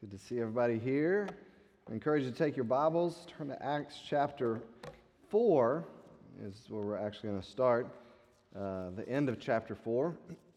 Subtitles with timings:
[0.00, 1.28] Good to see everybody here.
[1.90, 4.62] I encourage you to take your Bibles, turn to Acts chapter
[5.28, 5.84] 4,
[6.42, 7.86] is where we're actually going to start,
[8.56, 10.16] uh, the end of chapter 4.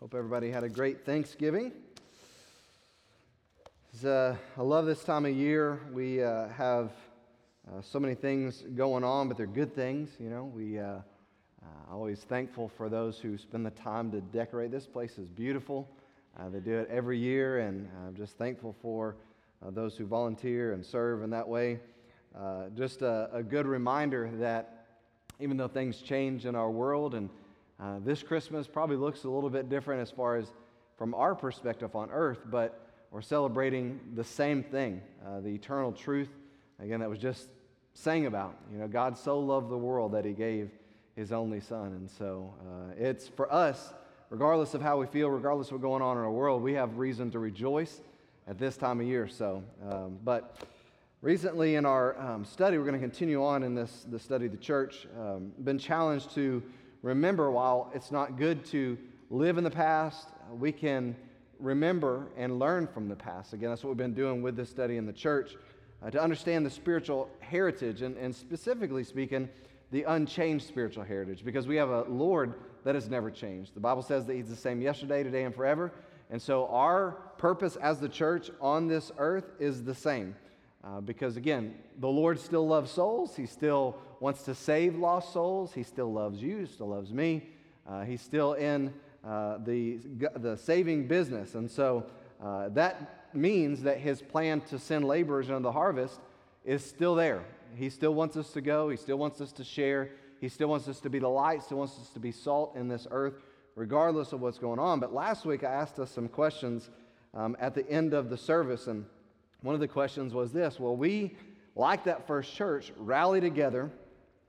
[0.00, 1.70] Hope everybody had a great Thanksgiving.
[4.04, 5.78] Uh, I love this time of year.
[5.92, 6.90] We uh, have
[7.68, 10.10] uh, so many things going on, but they're good things.
[10.18, 10.80] You know, we
[11.66, 14.70] uh, always thankful for those who spend the time to decorate.
[14.70, 15.88] This place is beautiful.
[16.38, 19.16] Uh, they do it every year, and I'm just thankful for
[19.64, 21.80] uh, those who volunteer and serve in that way.
[22.38, 24.86] Uh, just a, a, good reminder that
[25.40, 27.30] even though things change in our world, and
[27.80, 30.52] uh, this Christmas probably looks a little bit different as far as
[30.98, 36.28] from our perspective on earth, but we're celebrating the same thing uh, the eternal truth,
[36.78, 37.48] again, that was just
[37.94, 38.56] sang about.
[38.70, 40.70] You know, God so loved the world that he gave
[41.16, 41.86] his only son.
[41.86, 43.94] And so uh, it's for us,
[44.30, 46.98] regardless of how we feel, regardless of what's going on in our world, we have
[46.98, 48.00] reason to rejoice
[48.46, 49.26] at this time of year.
[49.26, 50.56] So, um, but
[51.22, 54.52] recently in our um, study, we're going to continue on in this, the study of
[54.52, 55.08] the church.
[55.18, 56.62] Um, been challenged to
[57.02, 58.98] remember while it's not good to
[59.30, 61.16] live in the past, we can
[61.58, 63.54] remember and learn from the past.
[63.54, 65.56] Again, that's what we've been doing with this study in the church.
[66.02, 69.48] Uh, to understand the spiritual heritage, and, and specifically speaking,
[69.90, 73.74] the unchanged spiritual heritage because we have a Lord that has never changed.
[73.74, 75.92] The Bible says that He's the same yesterday, today, and forever.
[76.30, 80.34] And so our purpose as the church on this earth is the same.
[80.82, 83.34] Uh, because again, the Lord still loves souls.
[83.36, 85.72] He still wants to save lost souls.
[85.72, 87.48] He still loves you, still loves me.
[87.88, 88.92] Uh, he's still in
[89.24, 89.98] uh, the,
[90.36, 91.54] the saving business.
[91.54, 92.06] And so
[92.42, 96.20] uh, that means that His plan to send laborers into the harvest
[96.66, 97.44] is still there.
[97.76, 98.90] He still wants us to go.
[98.90, 100.10] He still wants us to share.
[100.40, 102.88] He still wants us to be the light, still wants us to be salt in
[102.88, 103.34] this earth,
[103.74, 105.00] regardless of what's going on.
[105.00, 106.90] But last week I asked us some questions
[107.32, 109.06] um, at the end of the service, and
[109.62, 111.36] one of the questions was this Will we,
[111.74, 113.90] like that first church, rally together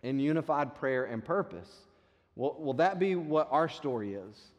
[0.03, 1.69] in unified prayer and purpose?
[2.35, 4.51] Will, will that be what our story is?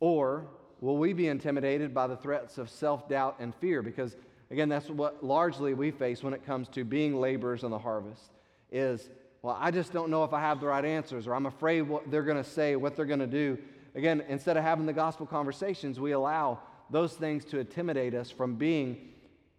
[0.00, 0.46] Or
[0.80, 3.82] will we be intimidated by the threats of self doubt and fear?
[3.82, 4.16] Because
[4.50, 8.22] Again, that's what largely we face when it comes to being laborers in the harvest
[8.70, 9.08] is,
[9.42, 12.10] well, I just don't know if I have the right answers, or I'm afraid what
[12.10, 13.58] they're going to say, what they're going to do.
[13.94, 16.60] Again, instead of having the gospel conversations, we allow
[16.90, 19.08] those things to intimidate us from being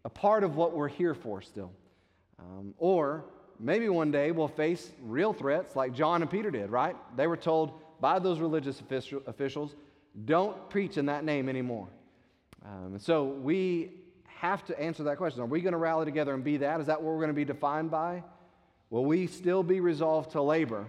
[0.03, 1.71] a part of what we're here for still.
[2.39, 3.25] Um, or
[3.59, 6.95] maybe one day we'll face real threats like John and Peter did, right?
[7.15, 9.75] They were told by those religious officials,
[10.25, 11.87] don't preach in that name anymore.
[12.63, 13.91] Um, and so we
[14.45, 15.41] have to answer that question.
[15.41, 16.79] Are we going to rally together and be that?
[16.79, 18.23] Is that what we're going to be defined by?
[18.89, 20.85] Will we still be resolved to labor,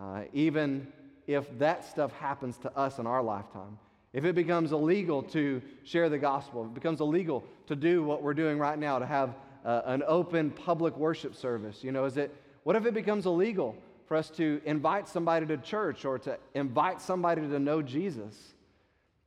[0.00, 0.86] uh, even
[1.26, 3.78] if that stuff happens to us in our lifetime?
[4.12, 8.22] If it becomes illegal to share the gospel, if it becomes illegal to do what
[8.22, 12.16] we're doing right now, to have uh, an open public worship service, you know, is
[12.16, 12.34] it,
[12.64, 17.00] what if it becomes illegal for us to invite somebody to church or to invite
[17.00, 18.54] somebody to know Jesus?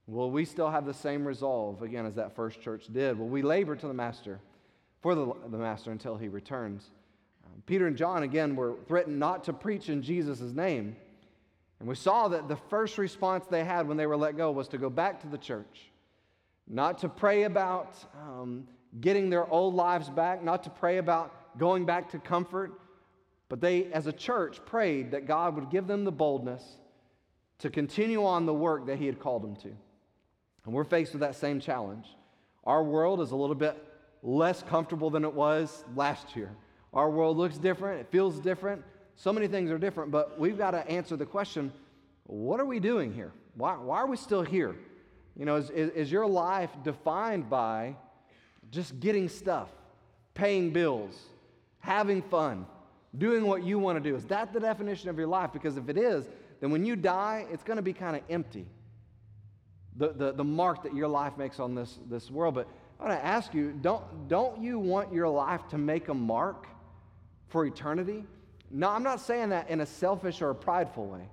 [0.08, 3.18] Will we still have the same resolve, again, as that first church did?
[3.18, 4.40] Will we labor to the Master,
[5.02, 6.90] for the, the Master until he returns?
[7.46, 10.96] Um, Peter and John, again, were threatened not to preach in Jesus' name.
[11.80, 14.68] And we saw that the first response they had when they were let go was
[14.69, 15.91] to go back to the church,
[16.68, 18.68] not to pray about um,
[19.00, 22.80] getting their old lives back, not to pray about going back to comfort,
[23.47, 26.64] but they, as a church, prayed that God would give them the boldness
[27.59, 29.75] to continue on the work that He had called them to.
[30.66, 32.06] And we're faced with that same challenge.
[32.63, 33.81] Our world is a little bit
[34.22, 36.50] less comfortable than it was last year.
[36.94, 38.84] Our world looks different, it feels different.
[39.16, 41.72] So many things are different, but we've got to answer the question
[42.25, 43.34] what are we doing here?
[43.56, 44.75] Why, why are we still here?
[45.35, 47.96] You know, is, is, is your life defined by
[48.72, 49.69] just getting stuff,
[50.34, 51.19] paying bills,
[51.79, 52.66] having fun,
[53.18, 54.16] doing what you want to do?
[54.16, 55.52] Is that the definition of your life?
[55.52, 56.29] Because if it is,
[56.62, 58.66] then when you die, it's going to be kind of empty
[59.97, 62.55] the, the, the mark that your life makes on this, this world.
[62.55, 62.67] But
[62.99, 66.67] I want to ask you don't, don't you want your life to make a mark
[67.49, 68.23] for eternity?
[68.72, 71.29] No, I'm not saying that in a selfish or a prideful way.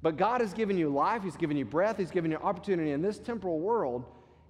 [0.00, 3.02] But God has given you life, He's given you breath, He's given you opportunity in
[3.02, 4.04] this temporal world,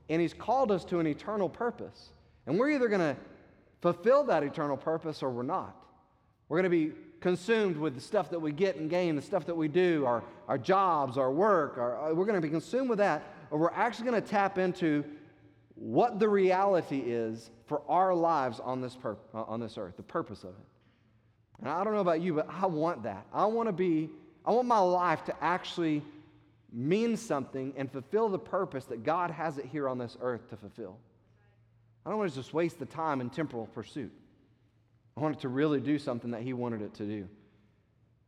[0.08, 2.11] and He's called us to an eternal purpose.
[2.46, 3.16] And we're either going to
[3.81, 5.75] fulfill that eternal purpose or we're not.
[6.49, 9.46] We're going to be consumed with the stuff that we get and gain, the stuff
[9.46, 11.76] that we do, our, our jobs, our work.
[11.78, 14.59] Our, uh, we're going to be consumed with that or we're actually going to tap
[14.59, 15.05] into
[15.75, 20.43] what the reality is for our lives on this, uh, on this earth, the purpose
[20.43, 20.67] of it.
[21.61, 23.27] And I don't know about you, but I want that.
[23.33, 24.11] I want to be,
[24.45, 26.03] I want my life to actually
[26.73, 30.56] mean something and fulfill the purpose that God has it here on this earth to
[30.56, 30.97] fulfill.
[32.05, 34.12] I don't want to just waste the time in temporal pursuit.
[35.17, 37.29] I want it to really do something that He wanted it to do.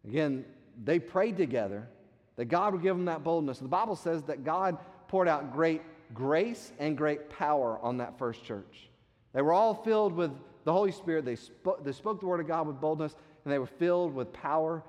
[0.07, 0.45] Again,
[0.83, 1.89] they prayed together
[2.37, 3.59] that God would give them that boldness.
[3.59, 4.79] The Bible says that God
[5.11, 5.83] poured out great
[6.15, 8.89] grace and great power on that first church.
[9.33, 10.31] They were all filled with
[10.63, 11.25] the Holy Spirit.
[11.25, 14.33] They spoke, they spoke the word of God with boldness, and they were filled with
[14.33, 14.85] power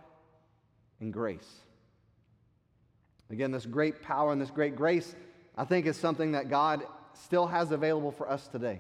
[0.99, 1.61] and grace.
[3.31, 5.15] Again, this great power and this great grace,
[5.57, 6.83] I think, is something that God
[7.13, 8.79] still has available for us today.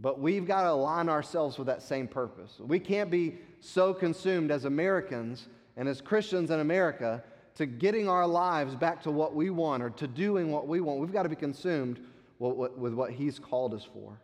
[0.00, 2.58] But we've got to align ourselves with that same purpose.
[2.58, 7.22] We can't be so consumed as Americans and as Christians in America
[7.56, 11.00] to getting our lives back to what we want or to doing what we want.
[11.00, 12.00] We've got to be consumed
[12.38, 14.18] with what He's called us for.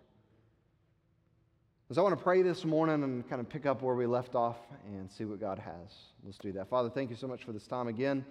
[1.93, 4.34] So I want to pray this morning and kind of pick up where we left
[4.34, 4.56] off
[4.87, 5.94] and see what God has.
[6.25, 6.69] Let's do that.
[6.69, 8.25] Father, thank you so much for this time again.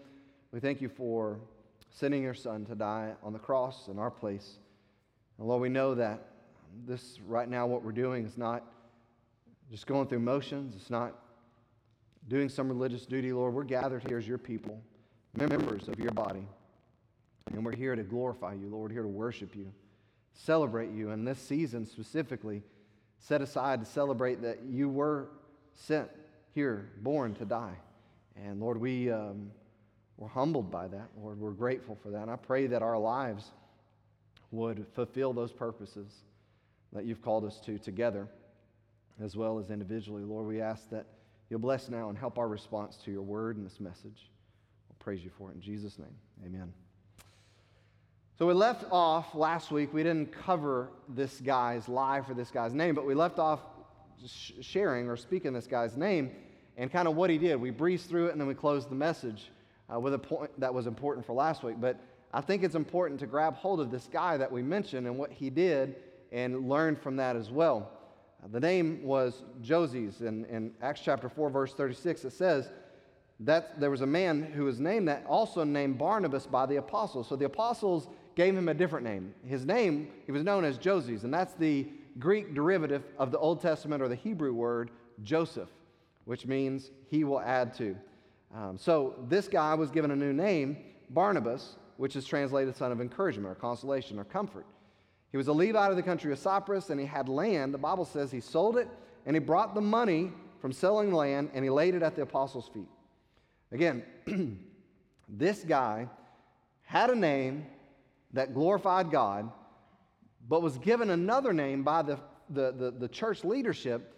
[0.52, 1.40] We thank you for
[1.90, 4.60] sending your Son to die on the cross in our place.
[5.38, 6.28] And Lord, we know that
[6.86, 8.64] this right now, what we're doing is not
[9.72, 11.18] just going through motions, it's not
[12.28, 13.54] doing some religious duty, Lord.
[13.54, 14.82] We're gathered here as your people,
[15.38, 16.48] members of your body.
[17.54, 19.72] And we're here to glorify you, Lord, here to worship you,
[20.34, 21.12] celebrate you.
[21.12, 22.64] And this season specifically,
[23.20, 25.30] set aside to celebrate that you were
[25.74, 26.10] sent
[26.54, 27.76] here, born to die.
[28.36, 29.52] And Lord, we, um,
[30.18, 31.10] we're humbled by that.
[31.22, 32.24] Lord, we're grateful for that.
[32.24, 33.52] And I pray that our lives
[34.52, 36.24] would fulfill those purposes
[36.94, 38.28] that you've called us to together
[39.22, 40.24] as well as individually.
[40.24, 41.06] Lord, we ask that
[41.50, 44.30] you'll bless now and help our response to your word and this message.
[44.90, 46.16] We'll praise you for it in Jesus' name.
[46.46, 46.74] Amen.
[48.38, 49.94] So we left off last week.
[49.94, 53.62] We didn't cover this guy's life or this guy's name, but we left off
[54.62, 56.32] sharing or speaking this guy's name
[56.78, 57.56] and kind of what he did.
[57.56, 59.52] We breezed through it and then we closed the message
[59.94, 61.78] uh, with a point that was important for last week.
[61.80, 62.00] But
[62.34, 65.32] I think it's important to grab hold of this guy that we mentioned and what
[65.32, 65.96] he did
[66.32, 67.90] and learn from that as well.
[68.52, 70.22] The name was Joses.
[70.22, 72.70] In, in Acts chapter 4, verse 36, it says,
[73.42, 77.28] that there was a man who was named that also named Barnabas by the apostles.
[77.28, 79.34] So the apostles gave him a different name.
[79.46, 81.88] His name, he was known as Joses, and that's the
[82.18, 84.92] Greek derivative of the Old Testament or the Hebrew word
[85.24, 85.70] Joseph,
[86.26, 87.96] which means he will add to.
[88.54, 90.78] Um, so this guy was given a new name,
[91.10, 94.66] Barnabas, which is translated son of encouragement or consolation or comfort.
[95.36, 97.74] He was a Levite of the country of Cyprus, and he had land.
[97.74, 98.88] The Bible says he sold it,
[99.26, 102.70] and he brought the money from selling land, and he laid it at the apostles'
[102.70, 102.88] feet.
[103.74, 104.06] Again,
[105.28, 106.08] this guy
[106.84, 107.66] had a name
[108.32, 109.52] that glorified God,
[110.48, 112.18] but was given another name by the,
[112.52, 114.16] the, the, the church leadership,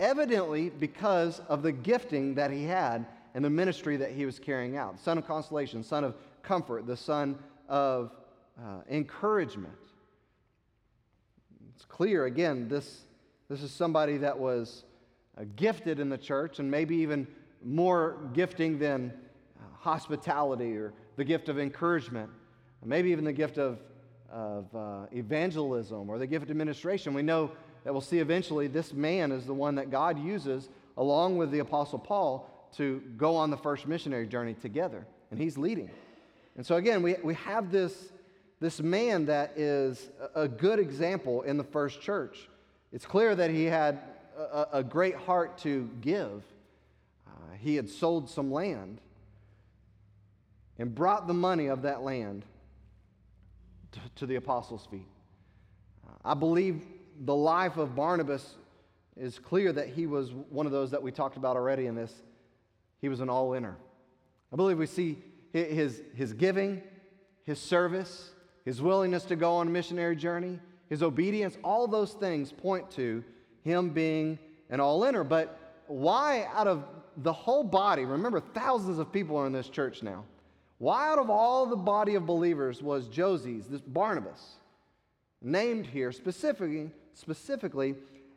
[0.00, 4.76] evidently because of the gifting that he had and the ministry that he was carrying
[4.76, 4.98] out.
[4.98, 7.38] Son of consolation, son of comfort, the son
[7.68, 8.10] of
[8.60, 9.87] uh, encouragement.
[11.78, 13.02] It's clear, again, this,
[13.48, 14.82] this is somebody that was
[15.38, 17.24] uh, gifted in the church and maybe even
[17.64, 19.12] more gifting than
[19.56, 22.30] uh, hospitality or the gift of encouragement
[22.84, 23.78] maybe even the gift of,
[24.28, 27.14] of uh, evangelism or the gift of administration.
[27.14, 27.52] We know
[27.84, 31.60] that we'll see eventually this man is the one that God uses along with the
[31.60, 35.90] Apostle Paul to go on the first missionary journey together, and he's leading.
[36.56, 38.08] And so, again, we, we have this,
[38.60, 42.48] this man that is a good example in the first church.
[42.92, 44.00] It's clear that he had
[44.36, 46.42] a, a great heart to give.
[47.26, 49.00] Uh, he had sold some land
[50.78, 52.44] and brought the money of that land
[53.92, 55.08] to, to the apostles' feet.
[56.06, 56.84] Uh, I believe
[57.24, 58.56] the life of Barnabas
[59.16, 62.12] is clear that he was one of those that we talked about already in this.
[63.00, 63.76] He was an all inner.
[64.52, 65.18] I believe we see
[65.52, 66.82] his, his giving,
[67.44, 68.30] his service,
[68.68, 70.60] his willingness to go on a missionary journey,
[70.90, 73.24] his obedience, all those things point to
[73.64, 75.24] him being an all inner.
[75.24, 76.84] But why, out of
[77.16, 80.22] the whole body, remember, thousands of people are in this church now.
[80.76, 84.56] Why, out of all the body of believers, was Joses, this Barnabas,
[85.40, 87.94] named here specifically, specifically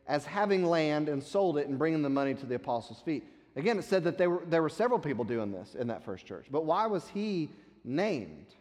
[0.08, 3.26] as having land and sold it and bringing the money to the apostles' feet?
[3.58, 6.46] Again, it said that were, there were several people doing this in that first church.
[6.50, 7.50] But why was he
[7.84, 8.56] named?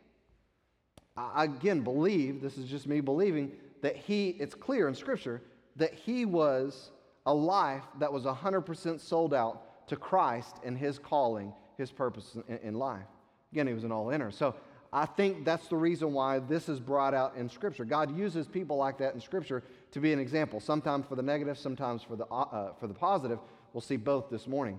[1.17, 3.52] I again believe, this is just me believing,
[3.83, 5.43] that he, it's clear in Scripture,
[5.76, 6.90] that he was
[7.26, 12.59] a life that was 100% sold out to Christ and his calling, his purpose in,
[12.59, 13.07] in life.
[13.52, 14.31] Again, he was an all inner.
[14.31, 14.55] So
[14.93, 17.85] I think that's the reason why this is brought out in Scripture.
[17.85, 19.62] God uses people like that in Scripture
[19.93, 22.95] to be an example, sometimes for the negative, sometimes for the, uh, uh, for the
[22.95, 23.38] positive.
[23.73, 24.79] We'll see both this morning.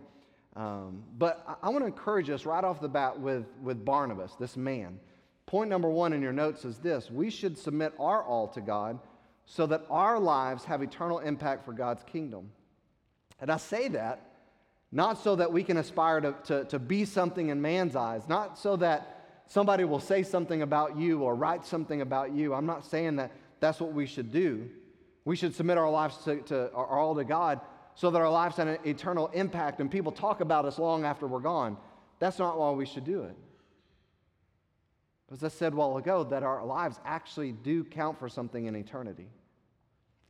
[0.55, 4.35] Um, but I, I want to encourage us right off the bat with, with Barnabas,
[4.39, 5.00] this man.
[5.51, 8.98] Point number one in your notes is this we should submit our all to God
[9.43, 12.51] so that our lives have eternal impact for God's kingdom.
[13.41, 14.22] And I say that
[14.93, 18.58] not so that we can aspire to, to, to be something in man's eyes, not
[18.58, 22.53] so that somebody will say something about you or write something about you.
[22.53, 24.70] I'm not saying that that's what we should do.
[25.25, 27.60] We should submit our lives to, to our all to God
[27.96, 31.27] so that our lives have an eternal impact and people talk about us long after
[31.27, 31.75] we're gone.
[32.20, 33.36] That's not why we should do it.
[35.31, 38.75] As I said a while ago, that our lives actually do count for something in
[38.75, 39.27] eternity.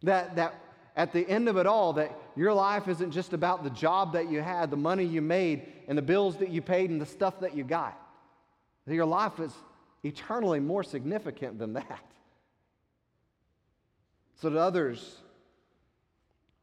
[0.04, 0.54] That, that
[0.96, 4.30] at the end of it all, that your life isn't just about the job that
[4.30, 7.40] you had, the money you made, and the bills that you paid, and the stuff
[7.40, 8.00] that you got.
[8.86, 9.54] That your life is
[10.04, 12.06] eternally more significant than that.
[14.36, 15.18] So that others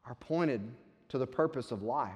[0.04, 0.60] are pointed
[1.08, 2.12] to the purpose of life,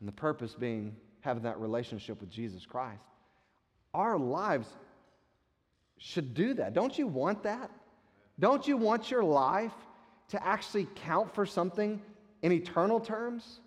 [0.00, 3.00] and the purpose being having that relationship with Jesus Christ.
[3.94, 4.68] Our lives
[5.98, 6.74] should do that.
[6.74, 7.70] Don't you want that?
[8.38, 9.72] Don't you want your life
[10.28, 12.02] to actually count for something
[12.42, 13.60] in eternal terms?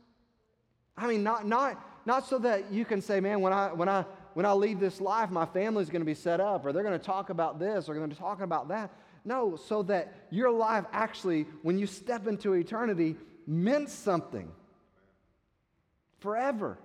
[0.97, 4.03] I mean, not, not, not so that you can say, man, when I, when, I,
[4.33, 6.99] when I leave this life, my family's going to be set up, or they're going
[6.99, 8.91] to talk about this, or going to talk about that.
[9.23, 13.15] No, so that your life actually, when you step into eternity,
[13.45, 14.51] meant something
[16.19, 16.77] forever.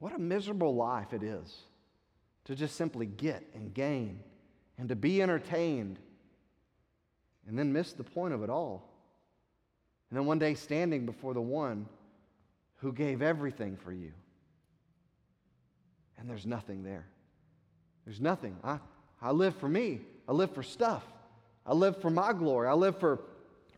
[0.00, 1.56] What a miserable life it is
[2.46, 4.20] to just simply get and gain
[4.78, 5.98] and to be entertained
[7.46, 8.88] and then miss the point of it all.
[10.08, 11.86] And then one day standing before the one
[12.76, 14.12] who gave everything for you.
[16.18, 17.06] And there's nothing there.
[18.06, 18.56] There's nothing.
[18.64, 18.78] I,
[19.20, 20.00] I live for me.
[20.26, 21.04] I live for stuff.
[21.66, 22.68] I live for my glory.
[22.68, 23.20] I live for,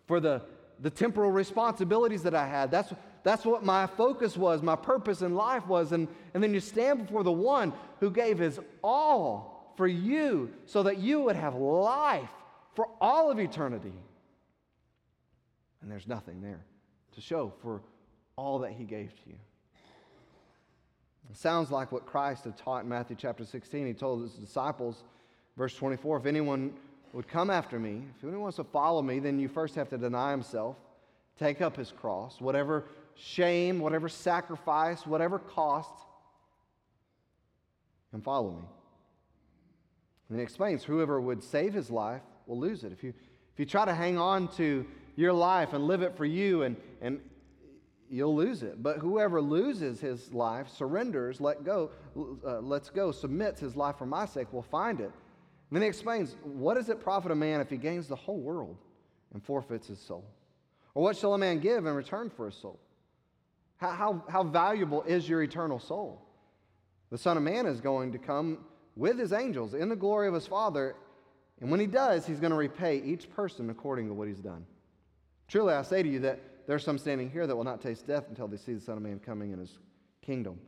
[0.07, 0.43] for the,
[0.79, 2.71] the temporal responsibilities that I had.
[2.71, 2.93] That's,
[3.25, 5.93] that's what my focus was, my purpose in life was.
[5.93, 10.83] And, and then you stand before the one who gave his all for you so
[10.83, 12.31] that you would have life
[12.75, 13.93] for all of eternity.
[15.81, 16.65] And there's nothing there
[17.15, 17.83] to show for
[18.37, 19.37] all that he gave to you.
[21.31, 23.87] It sounds like what Christ had taught in Matthew chapter 16.
[23.87, 25.05] He told his disciples,
[25.57, 26.75] verse 24, if anyone
[27.13, 29.99] would come after me, if anyone wants to follow me, then you first have to
[29.99, 30.77] deny himself,
[31.39, 35.95] take up his cross, whatever shame, whatever sacrifice, whatever cost,
[38.13, 38.65] and follow me.
[40.29, 42.93] And he explains whoever would save his life will lose it.
[42.93, 43.11] If you,
[43.53, 46.77] if you try to hang on to your life and live it for you, and,
[47.01, 47.21] and
[48.09, 48.83] you'll lose it.
[48.83, 54.07] But whoever loses his life, surrenders, let go, uh, lets go, submits his life for
[54.07, 55.11] my sake, will find it.
[55.71, 58.39] And then he explains, what does it profit a man if he gains the whole
[58.39, 58.77] world
[59.33, 60.25] and forfeits his soul?
[60.95, 62.79] Or what shall a man give in return for his soul?
[63.83, 66.23] How, how, how valuable is your eternal soul?
[67.11, 68.65] The Son of Man is going to come
[68.97, 70.95] with his angels in the glory of his Father
[71.63, 74.67] and when he does, he's going to repay each person according to what he's done.
[75.47, 78.05] Truly, I say to you that there are some standing here that will not taste
[78.05, 79.79] death until they see the Son of Man coming in his
[80.23, 80.59] kingdom.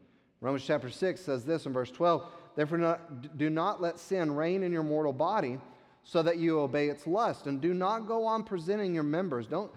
[0.41, 4.63] Romans chapter 6 says this in verse 12 Therefore, not, do not let sin reign
[4.63, 5.59] in your mortal body
[6.05, 7.49] so that you obey its lust.
[7.49, 9.49] And do not go on presenting your members.
[9.49, 9.73] Don't,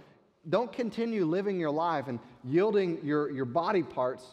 [0.50, 4.24] don't continue living your life and yielding your, your body parts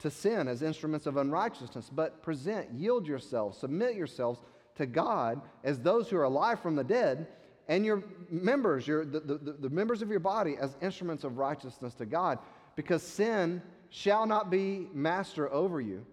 [0.00, 4.40] to sin as instruments of unrighteousness, but present, yield yourselves, submit yourselves
[4.76, 7.26] to God as those who are alive from the dead,
[7.68, 11.94] and your members, your, the, the, the members of your body, as instruments of righteousness
[11.94, 12.38] to God,
[12.76, 16.04] because sin shall not be master over you.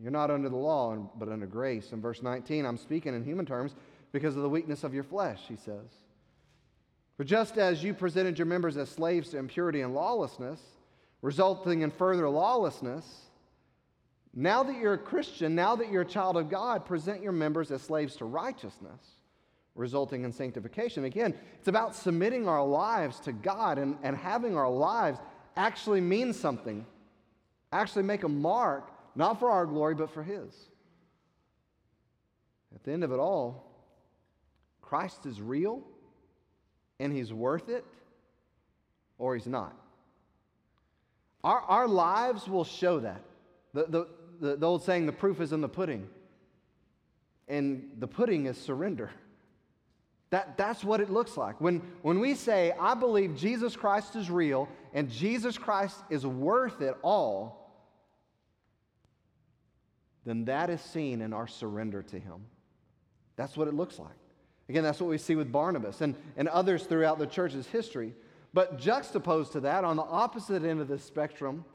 [0.00, 1.92] You're not under the law, but under grace.
[1.92, 3.74] In verse 19, I'm speaking in human terms
[4.10, 6.01] because of the weakness of your flesh, he says.
[7.22, 10.60] For just as you presented your members as slaves to impurity and lawlessness,
[11.20, 13.06] resulting in further lawlessness,
[14.34, 17.70] now that you're a Christian, now that you're a child of God, present your members
[17.70, 19.00] as slaves to righteousness,
[19.76, 21.04] resulting in sanctification.
[21.04, 25.20] Again, it's about submitting our lives to God and, and having our lives
[25.56, 26.84] actually mean something,
[27.70, 30.52] actually make a mark, not for our glory, but for His.
[32.74, 33.70] At the end of it all,
[34.80, 35.84] Christ is real
[37.00, 37.84] and He's worth it,
[39.18, 39.74] or He's not.
[41.44, 43.22] Our, our lives will show that.
[43.74, 44.08] The, the,
[44.40, 46.08] the, the old saying, the proof is in the pudding.
[47.48, 49.10] And the pudding is surrender.
[50.30, 51.60] That, that's what it looks like.
[51.60, 56.80] When, when we say, I believe Jesus Christ is real and Jesus Christ is worth
[56.80, 57.70] it all,
[60.24, 62.46] then that is seen in our surrender to Him.
[63.36, 64.10] That's what it looks like.
[64.72, 68.14] Again, that's what we see with Barnabas and, and others throughout the church's history.
[68.54, 71.66] But juxtaposed to that, on the opposite end of the spectrum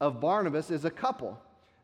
[0.00, 1.36] of Barnabas, is a couple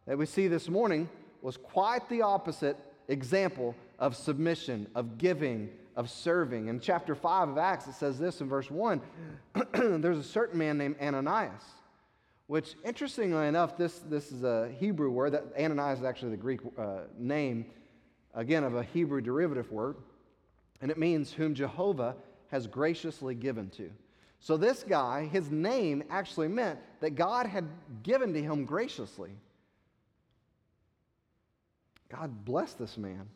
[0.07, 1.09] that we see this morning
[1.43, 2.77] was quite the opposite
[3.09, 6.69] example of submission, of giving, of serving.
[6.69, 9.01] In chapter 5 of Acts, it says this in verse 1
[9.73, 11.65] there's a certain man named Ananias,
[12.47, 15.33] which, interestingly enough, this, this is a Hebrew word.
[15.33, 17.67] That Ananias is actually the Greek uh, name,
[18.35, 19.97] again, of a Hebrew derivative word,
[20.81, 22.17] and it means whom Jehovah
[22.49, 23.91] has graciously given to.
[24.41, 27.69] So, this guy, his name actually meant that God had
[28.03, 29.31] given to him graciously.
[32.09, 33.29] God blessed this man.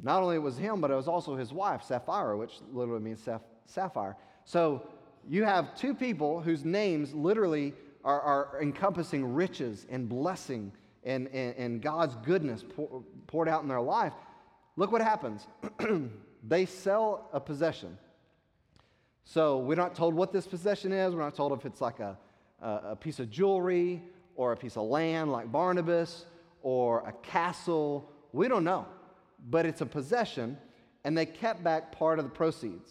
[0.00, 3.26] Not only it was him, but it was also his wife, Sapphira, which literally means
[3.66, 4.16] sapphire.
[4.44, 4.86] So,
[5.28, 7.72] you have two people whose names literally
[8.04, 10.72] are, are encompassing riches and blessing
[11.04, 14.12] and, and, and God's goodness pour, poured out in their life.
[14.76, 15.46] Look what happens.
[16.46, 17.98] they sell a possession.
[19.24, 21.14] So we're not told what this possession is.
[21.14, 22.16] We're not told if it's like a,
[22.60, 24.02] a, piece of jewelry
[24.36, 26.24] or a piece of land like Barnabas
[26.62, 28.10] or a castle.
[28.32, 28.86] We don't know.
[29.50, 30.56] But it's a possession,
[31.04, 32.90] and they kept back part of the proceeds.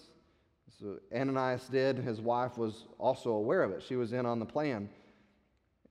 [0.80, 1.98] So Ananias did.
[1.98, 3.82] His wife was also aware of it.
[3.82, 4.90] She was in on the plan.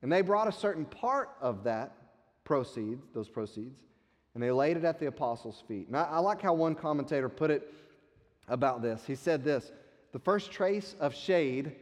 [0.02, 1.92] And they brought a certain part of that
[2.44, 3.80] proceeds, those proceeds,
[4.36, 5.86] and they laid it at the apostles' feet.
[5.86, 7.72] And I, I like how one commentator put it
[8.48, 9.02] about this.
[9.06, 9.72] He said this
[10.12, 11.72] the first trace of shade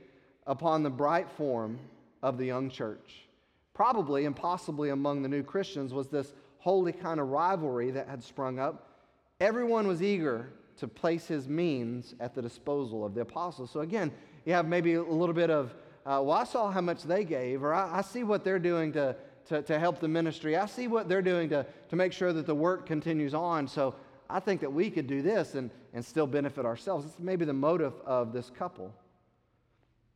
[0.47, 1.81] upon the bright form
[2.23, 3.27] of the young church.
[3.75, 8.23] Probably and possibly among the new Christians was this holy kind of rivalry that had
[8.23, 9.01] sprung up.
[9.41, 13.73] Everyone was eager to place his means at the disposal of the apostles.
[13.73, 14.13] So again,
[14.45, 15.75] you have maybe a little bit of,
[16.07, 18.93] uh, well, I saw how much they gave, or I, I see what they're doing
[18.93, 19.17] to,
[19.49, 20.57] to, to help the ministry.
[20.57, 23.69] I see what they're doing to, to make sure that the work continues on.
[23.69, 23.95] So
[24.29, 27.07] I think that we could do this and, and still benefit ourselves.
[27.07, 28.93] It's maybe the motive of this couple.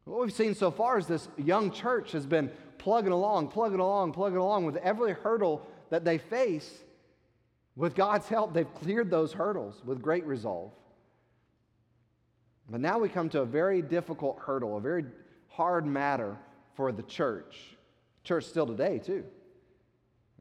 [0.05, 4.13] What we've seen so far is this young church has been plugging along, plugging along,
[4.13, 6.71] plugging along with every hurdle that they face.
[7.77, 10.73] With God's help, they've cleared those hurdles with great resolve.
[12.71, 15.05] But now we come to a very difficult hurdle, a very
[15.49, 16.37] hard matter
[16.75, 17.78] for the church.
[18.29, 19.25] Church still today, too.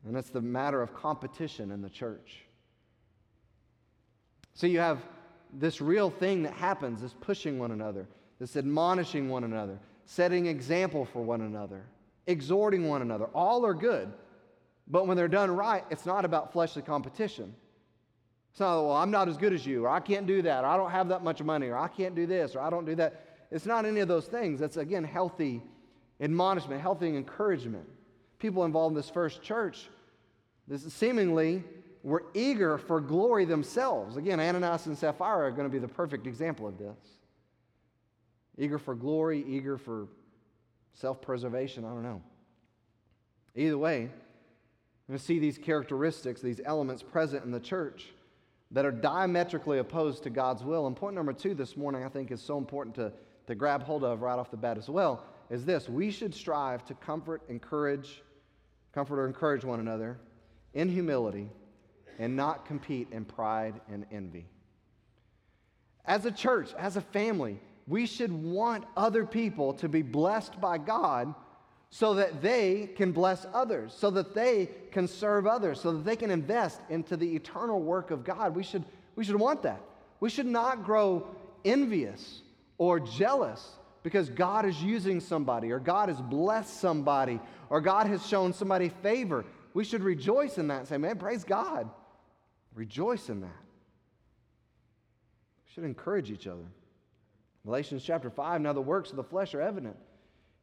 [0.05, 2.43] And it's the matter of competition in the church.
[4.55, 4.99] So you have
[5.53, 8.05] this real thing that happens, this pushing one another,
[8.39, 11.85] this admonishing one another, setting example for one another,
[12.27, 13.27] exhorting one another.
[13.33, 14.11] All are good.
[14.89, 17.55] But when they're done right, it's not about fleshly competition.
[18.51, 20.67] It's not, well, I'm not as good as you, or I can't do that, or
[20.67, 22.95] I don't have that much money, or I can't do this, or I don't do
[22.95, 23.47] that.
[23.49, 24.59] It's not any of those things.
[24.59, 25.63] That's, again, healthy
[26.19, 27.87] admonishment, healthy encouragement.
[28.39, 29.89] People involved in this first church,
[30.67, 31.63] this seemingly
[32.03, 34.17] were eager for glory themselves.
[34.17, 36.97] Again, Ananias and Sapphira are going to be the perfect example of this.
[38.57, 40.07] Eager for glory, eager for
[40.93, 42.21] self preservation, I don't know.
[43.55, 44.09] Either way,
[45.07, 48.07] we're going to see these characteristics, these elements present in the church
[48.71, 50.87] that are diametrically opposed to God's will.
[50.87, 53.13] And point number two this morning, I think, is so important to,
[53.47, 56.85] to grab hold of right off the bat as well, is this we should strive
[56.85, 58.21] to comfort, encourage,
[58.93, 60.17] comfort or encourage one another
[60.73, 61.49] in humility
[62.19, 64.45] and not compete in pride and envy.
[66.05, 70.77] As a church, as a family, we should want other people to be blessed by
[70.77, 71.33] God
[71.89, 76.15] so that they can bless others, so that they can serve others, so that they
[76.15, 78.55] can invest into the eternal work of God.
[78.55, 78.83] We should,
[79.15, 79.81] we should want that.
[80.19, 81.27] We should not grow
[81.63, 82.41] envious
[82.77, 88.25] or jealous because God is using somebody, or God has blessed somebody, or God has
[88.25, 89.43] shown somebody favor.
[89.73, 91.89] We should rejoice in that and say, man, praise God.
[92.73, 93.63] Rejoice in that.
[95.65, 96.63] We should encourage each other.
[97.65, 99.97] Galatians chapter 5 now the works of the flesh are evident.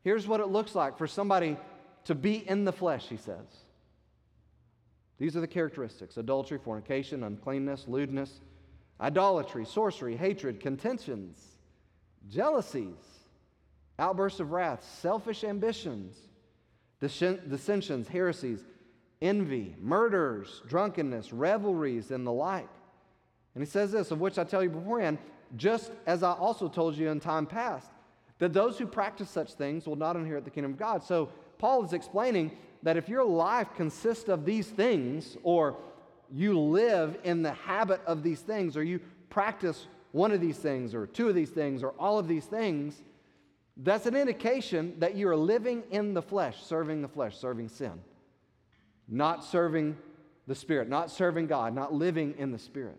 [0.00, 1.59] Here's what it looks like for somebody
[2.04, 3.44] to be in the flesh, he says.
[5.18, 8.40] These are the characteristics adultery, fornication, uncleanness, lewdness,
[8.98, 11.38] idolatry, sorcery, hatred, contentions,
[12.30, 13.13] jealousies,
[13.98, 16.16] outbursts of wrath, selfish ambitions,
[17.00, 18.64] dissensions, heresies
[19.24, 22.68] envy, murders, drunkenness, revelries, and the like.
[23.54, 25.18] And he says this, of which I tell you beforehand,
[25.57, 27.90] just as I also told you in time past,
[28.38, 31.02] that those who practice such things will not inherit the kingdom of God.
[31.02, 32.52] So Paul is explaining
[32.83, 35.76] that if your life consists of these things, or
[36.30, 40.94] you live in the habit of these things, or you practice one of these things,
[40.94, 43.02] or two of these things, or all of these things,
[43.77, 48.01] that's an indication that you are living in the flesh, serving the flesh, serving sin
[49.09, 49.97] not serving
[50.47, 52.99] the Spirit, not serving God, not living in the Spirit.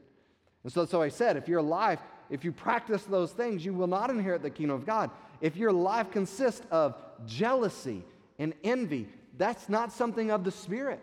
[0.64, 3.88] And so, so I said, if your life, if you practice those things, you will
[3.88, 5.12] not inherit the kingdom of God.
[5.42, 8.04] if your life consists of jealousy
[8.40, 9.08] and envy,
[9.38, 11.02] that's not something of the Spirit.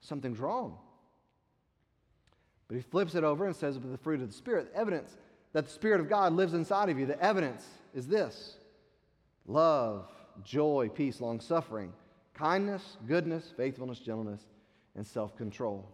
[0.00, 0.78] Something's wrong.
[2.68, 5.16] But he flips it over and says, with the fruit of the Spirit, the evidence
[5.52, 8.56] that the Spirit of God lives inside of you, the evidence is this
[9.46, 10.08] love,
[10.44, 11.92] joy, peace, long suffering,
[12.34, 14.42] kindness, goodness, faithfulness, gentleness,
[14.94, 15.88] and self control.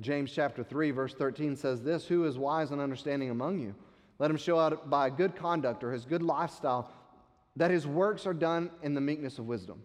[0.00, 3.74] James chapter 3, verse 13 says this Who is wise and understanding among you?
[4.18, 6.92] Let him show out by good conduct or his good lifestyle
[7.56, 9.82] that his works are done in the meekness of wisdom.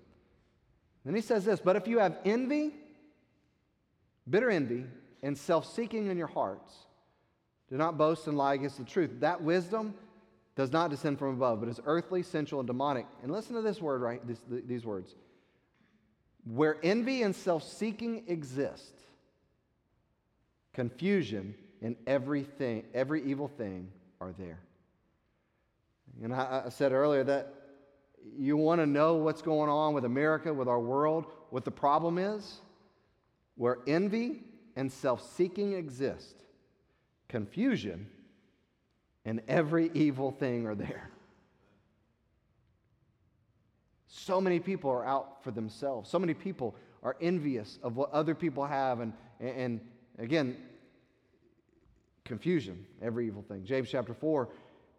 [1.05, 2.73] Then he says this But if you have envy,
[4.29, 4.85] bitter envy,
[5.21, 6.73] and self seeking in your hearts,
[7.69, 9.09] do not boast and lie against the truth.
[9.19, 9.95] That wisdom
[10.55, 13.07] does not descend from above, but is earthly, sensual, and demonic.
[13.23, 14.21] And listen to this word, right?
[14.67, 15.15] these words.
[16.45, 18.93] Where envy and self seeking exist,
[20.73, 23.89] confusion and everything, every evil thing
[24.21, 24.59] are there.
[26.21, 27.53] And I, I said earlier that
[28.37, 32.17] you want to know what's going on with America, with our world, what the problem
[32.17, 32.61] is?
[33.55, 34.43] Where envy
[34.75, 36.43] and self seeking exist,
[37.27, 38.07] confusion
[39.25, 41.09] and every evil thing are there.
[44.07, 46.09] So many people are out for themselves.
[46.09, 48.99] So many people are envious of what other people have.
[48.99, 49.81] And, and
[50.19, 50.55] again,
[52.23, 53.65] confusion, every evil thing.
[53.65, 54.49] James chapter 4,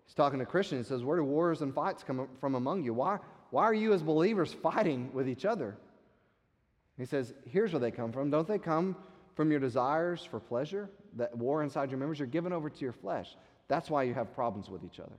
[0.04, 0.86] he's talking to Christians.
[0.86, 2.92] He says, Where do wars and fights come from among you?
[2.92, 3.18] Why,
[3.50, 5.76] why are you as believers fighting with each other?
[6.98, 8.30] He says, Here's where they come from.
[8.30, 8.96] Don't they come
[9.34, 10.90] from your desires for pleasure?
[11.16, 13.36] That war inside your members, you're given over to your flesh.
[13.68, 15.16] That's why you have problems with each other.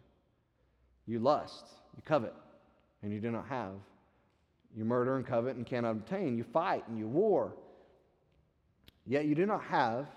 [1.07, 2.33] You lust, you covet,
[3.01, 3.73] and you do not have.
[4.75, 6.37] You murder and covet and cannot obtain.
[6.37, 7.53] You fight and you war.
[9.05, 10.07] Yet you do not have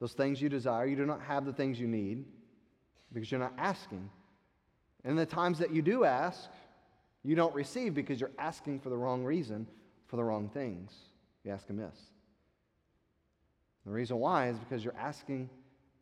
[0.00, 0.86] those things you desire.
[0.86, 2.24] You do not have the things you need
[3.12, 4.08] because you're not asking.
[5.04, 6.48] And the times that you do ask,
[7.24, 9.66] you don't receive because you're asking for the wrong reason,
[10.06, 10.92] for the wrong things.
[11.44, 11.96] You ask amiss.
[13.86, 15.48] The reason why is because you're asking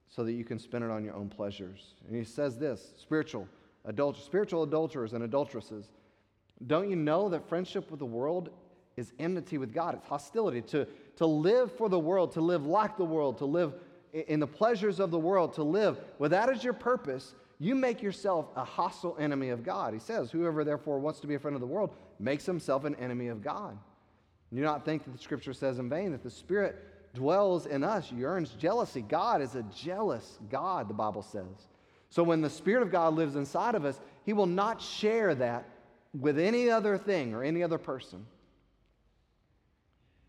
[0.08, 1.94] so that you can spend it on your own pleasures.
[2.06, 3.48] And he says this spiritual
[3.84, 5.88] adulterers, spiritual adulterers and adulteresses.
[6.66, 8.50] Don't you know that friendship with the world
[8.96, 9.94] is enmity with God?
[9.94, 10.62] It's hostility.
[10.62, 13.74] To, to live for the world, to live like the world, to live
[14.12, 18.02] in the pleasures of the world, to live with that as your purpose, you make
[18.02, 19.92] yourself a hostile enemy of God.
[19.92, 22.94] He says, Whoever therefore wants to be a friend of the world makes himself an
[22.96, 23.78] enemy of God.
[24.52, 26.76] You not think that the scripture says in vain that the Spirit
[27.16, 29.02] dwells in us, yearns jealousy.
[29.02, 31.68] God is a jealous God, the Bible says.
[32.10, 35.68] So when the Spirit of God lives inside of us, He will not share that
[36.18, 38.24] with any other thing or any other person.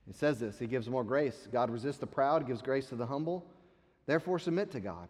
[0.08, 1.48] He says this He gives more grace.
[1.52, 3.46] God resists the proud, gives grace to the humble.
[4.08, 5.08] Therefore, submit to God.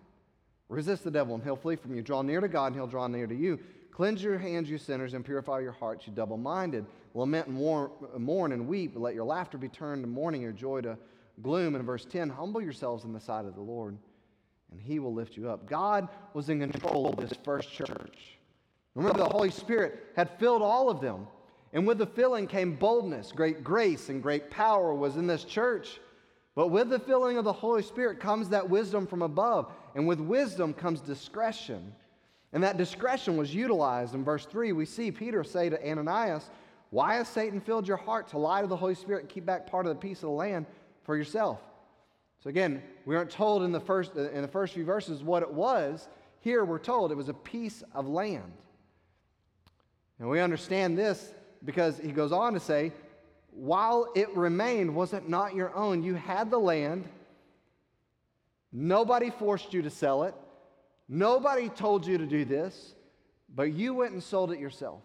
[0.69, 2.01] Resist the devil, and he'll flee from you.
[2.01, 3.59] Draw near to God, and he'll draw near to you.
[3.91, 6.85] Cleanse your hands, you sinners, and purify your hearts, you double minded.
[7.13, 8.91] Lament and mourn and weep.
[8.95, 10.97] Let your laughter be turned to mourning, your joy to
[11.41, 11.75] gloom.
[11.75, 13.97] In verse 10, humble yourselves in the sight of the Lord,
[14.71, 15.67] and he will lift you up.
[15.67, 18.37] God was in control of this first church.
[18.95, 21.27] Remember, the Holy Spirit had filled all of them.
[21.73, 25.99] And with the filling came boldness, great grace, and great power was in this church.
[26.55, 29.71] But with the filling of the Holy Spirit comes that wisdom from above.
[29.93, 31.93] And with wisdom comes discretion.
[32.53, 34.15] And that discretion was utilized.
[34.15, 36.49] In verse 3, we see Peter say to Ananias,
[36.89, 39.67] Why has Satan filled your heart to lie to the Holy Spirit and keep back
[39.69, 40.65] part of the piece of the land
[41.07, 41.59] for yourself?
[42.43, 45.41] So again, we aren't told in the first, uh, in the first few verses what
[45.41, 46.07] it was.
[46.41, 48.53] Here we're told it was a piece of land.
[50.19, 51.33] And we understand this
[51.65, 52.91] because he goes on to say,
[53.51, 56.03] while it remained, was it not your own?
[56.03, 57.05] You had the land.
[58.71, 60.35] Nobody forced you to sell it.
[61.09, 62.93] Nobody told you to do this,
[63.55, 65.01] but you went and sold it yourself.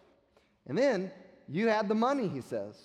[0.67, 1.11] And then
[1.49, 2.77] you had the money, he says.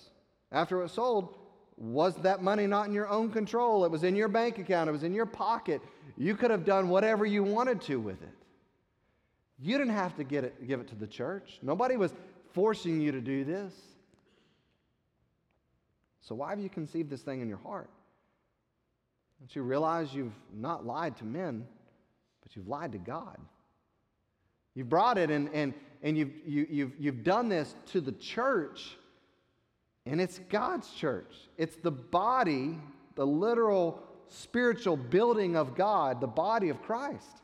[0.50, 1.34] After it was sold,
[1.78, 3.84] was that money not in your own control?
[3.84, 5.80] It was in your bank account, it was in your pocket.
[6.16, 8.34] You could have done whatever you wanted to with it.
[9.60, 11.58] You didn't have to get it, give it to the church.
[11.62, 12.12] Nobody was
[12.52, 13.72] forcing you to do this.
[16.20, 17.88] So why have you conceived this thing in your heart?
[19.40, 21.66] Don't you realize you've not lied to men,
[22.42, 23.38] but you've lied to God?
[24.74, 28.96] You've brought it and, and, and you've, you, you've, you've done this to the church,
[30.08, 31.34] and it's God's church.
[31.56, 32.78] It's the body,
[33.14, 37.42] the literal spiritual building of God, the body of Christ.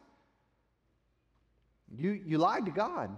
[1.96, 3.16] You, you lied to God.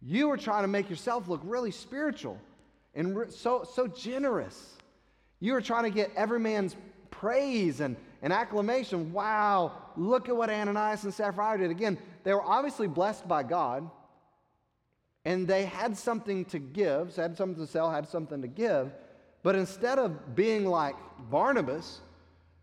[0.00, 2.38] You were trying to make yourself look really spiritual
[2.94, 4.76] and so, so generous.
[5.38, 6.76] You were trying to get every man's
[7.10, 9.12] praise and, and acclamation.
[9.12, 11.70] Wow, look at what Ananias and Sapphira did.
[11.70, 13.88] Again, they were obviously blessed by God,
[15.24, 18.92] and they had something to give, had something to sell, had something to give.
[19.42, 20.96] But instead of being like
[21.30, 22.00] Barnabas,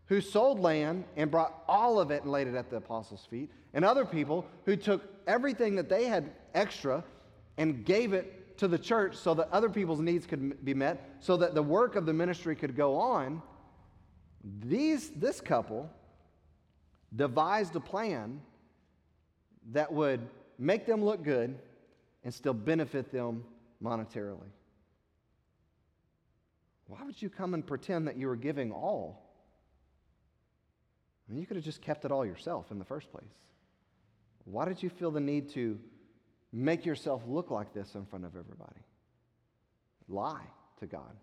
[0.06, 3.50] who sold land and brought all of it and laid it at the apostles' feet,
[3.72, 7.04] and other people who took everything that they had extra
[7.56, 11.36] and gave it to the church so that other people's needs could be met, so
[11.36, 13.40] that the work of the ministry could go on,
[14.60, 15.88] these, this couple
[17.14, 18.40] devised a plan
[19.72, 20.20] that would
[20.58, 21.58] make them look good
[22.24, 23.44] and still benefit them
[23.82, 24.50] monetarily.
[26.86, 29.30] Why would you come and pretend that you were giving all?
[31.28, 33.24] I mean, you could have just kept it all yourself in the first place.
[34.44, 35.78] Why did you feel the need to
[36.52, 38.80] make yourself look like this in front of everybody?
[40.08, 40.46] Lie
[40.80, 41.16] to God.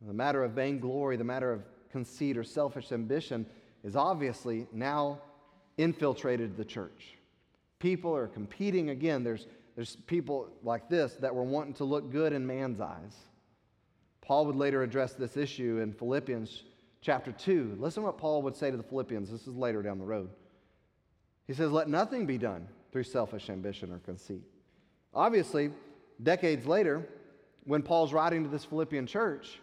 [0.00, 3.46] The matter of vainglory, the matter of conceit or selfish ambition
[3.84, 5.20] is obviously now
[5.76, 7.18] infiltrated the church.
[7.82, 9.24] People are competing again.
[9.24, 13.16] There's, there's people like this that were wanting to look good in man's eyes.
[14.20, 16.62] Paul would later address this issue in Philippians
[17.00, 17.78] chapter 2.
[17.80, 19.28] Listen what Paul would say to the Philippians.
[19.28, 20.30] This is later down the road.
[21.48, 24.44] He says, Let nothing be done through selfish ambition or conceit.
[25.12, 25.72] Obviously,
[26.22, 27.04] decades later,
[27.64, 29.58] when Paul's writing to this Philippian church,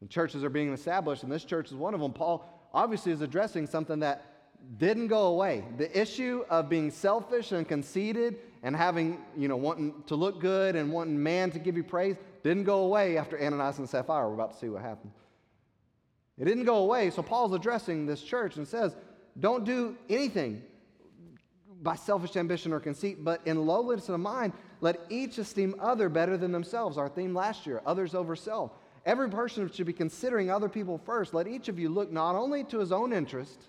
[0.00, 3.20] and churches are being established, and this church is one of them, Paul obviously is
[3.20, 4.33] addressing something that
[4.78, 5.64] didn't go away.
[5.78, 10.74] The issue of being selfish and conceited and having, you know, wanting to look good
[10.76, 14.28] and wanting man to give you praise didn't go away after Ananias and Sapphira.
[14.28, 15.12] We're about to see what happened.
[16.38, 17.10] It didn't go away.
[17.10, 18.96] So Paul's addressing this church and says,
[19.38, 20.62] don't do anything
[21.82, 26.36] by selfish ambition or conceit, but in lowliness of mind, let each esteem other better
[26.36, 26.96] than themselves.
[26.96, 28.72] Our theme last year, others over self.
[29.04, 31.34] Every person should be considering other people first.
[31.34, 33.66] Let each of you look not only to his own interest,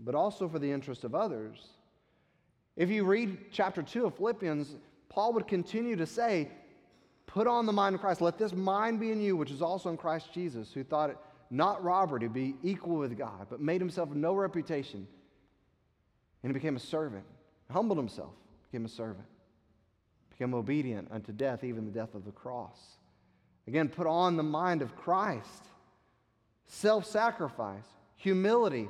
[0.00, 1.68] but also for the interest of others.
[2.76, 4.76] If you read chapter 2 of Philippians,
[5.08, 6.50] Paul would continue to say,
[7.26, 8.20] Put on the mind of Christ.
[8.20, 11.18] Let this mind be in you, which is also in Christ Jesus, who thought it
[11.50, 15.06] not robbery to be equal with God, but made himself no reputation.
[16.42, 17.24] And he became a servant,
[17.70, 18.32] humbled himself,
[18.70, 19.26] became a servant,
[20.30, 22.78] became obedient unto death, even the death of the cross.
[23.66, 25.66] Again, put on the mind of Christ.
[26.66, 27.84] Self sacrifice,
[28.16, 28.88] humility,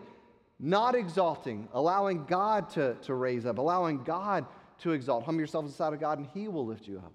[0.58, 4.46] not exalting, allowing God to, to raise up, allowing God
[4.78, 5.24] to exalt.
[5.24, 7.12] Humble yourself in the sight of God, and He will lift you up.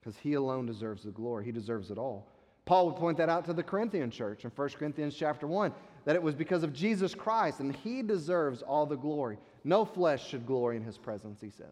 [0.00, 2.28] Because He alone deserves the glory, He deserves it all.
[2.64, 5.72] Paul would point that out to the Corinthian church in 1 Corinthians chapter 1
[6.04, 9.38] that it was because of Jesus Christ, and He deserves all the glory.
[9.64, 11.66] No flesh should glory in His presence, he says.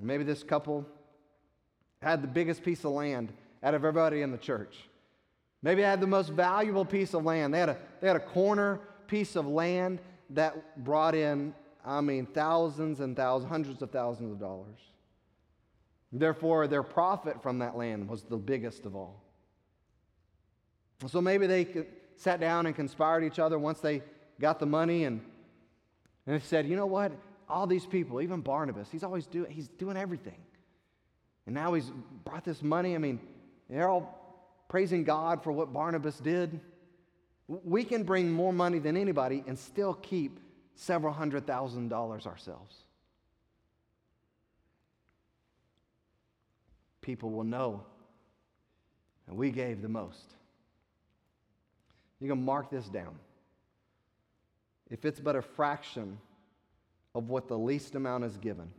[0.00, 0.86] Maybe this couple
[2.02, 4.76] had the biggest piece of land out of everybody in the church.
[5.62, 7.52] Maybe they had the most valuable piece of land.
[7.52, 12.26] They had a, they had a corner piece of land that brought in, I mean,
[12.26, 14.78] thousands and thousands, hundreds of thousands of dollars.
[16.12, 19.22] Therefore, their profit from that land was the biggest of all.
[21.06, 24.02] So maybe they sat down and conspired each other once they
[24.40, 25.20] got the money and,
[26.26, 27.12] and they said, you know what?
[27.48, 30.40] All these people, even Barnabas, he's always doing, he's doing everything.
[31.46, 31.90] And now he's
[32.24, 32.94] brought this money.
[32.94, 33.20] I mean,
[33.68, 34.19] they're all
[34.70, 36.60] praising God for what Barnabas did.
[37.48, 40.38] We can bring more money than anybody and still keep
[40.76, 42.76] several hundred thousand dollars ourselves.
[47.02, 47.82] People will know
[49.26, 50.34] that we gave the most.
[52.20, 53.18] You can mark this down.
[54.88, 56.16] If it's but a fraction
[57.14, 58.70] of what the least amount is given,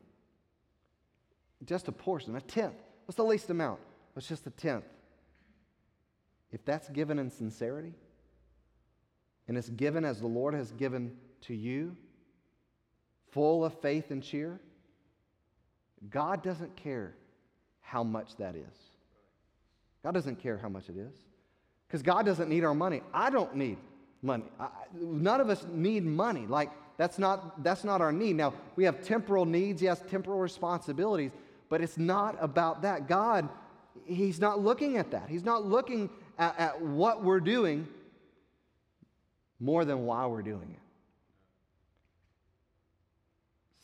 [1.66, 2.76] just a portion, a tenth.
[3.06, 3.82] What's the least amount?
[4.16, 4.86] It's just a tenth.
[6.52, 7.94] If that's given in sincerity,
[9.48, 11.96] and it's given as the Lord has given to you,
[13.32, 14.60] full of faith and cheer,
[16.10, 17.16] God doesn't care
[17.82, 18.78] how much that is.
[20.04, 21.14] God doesn't care how much it is.
[21.88, 23.02] Because God doesn't need our money.
[23.14, 23.78] I don't need
[24.22, 24.46] money.
[24.60, 26.48] I, none of us need money.
[26.48, 28.36] Like, that's not, that's not our need.
[28.36, 31.32] Now, we have temporal needs, yes, temporal responsibilities,
[31.70, 33.08] but it's not about that.
[33.08, 33.50] God,
[34.06, 35.30] He's not looking at that.
[35.30, 37.88] He's not looking at, at what we're doing
[39.60, 40.80] more than why we're doing it.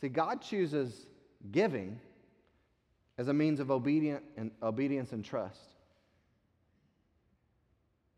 [0.00, 1.06] See, God chooses
[1.50, 1.98] giving
[3.16, 5.60] as a means of obedient and, obedience and trust,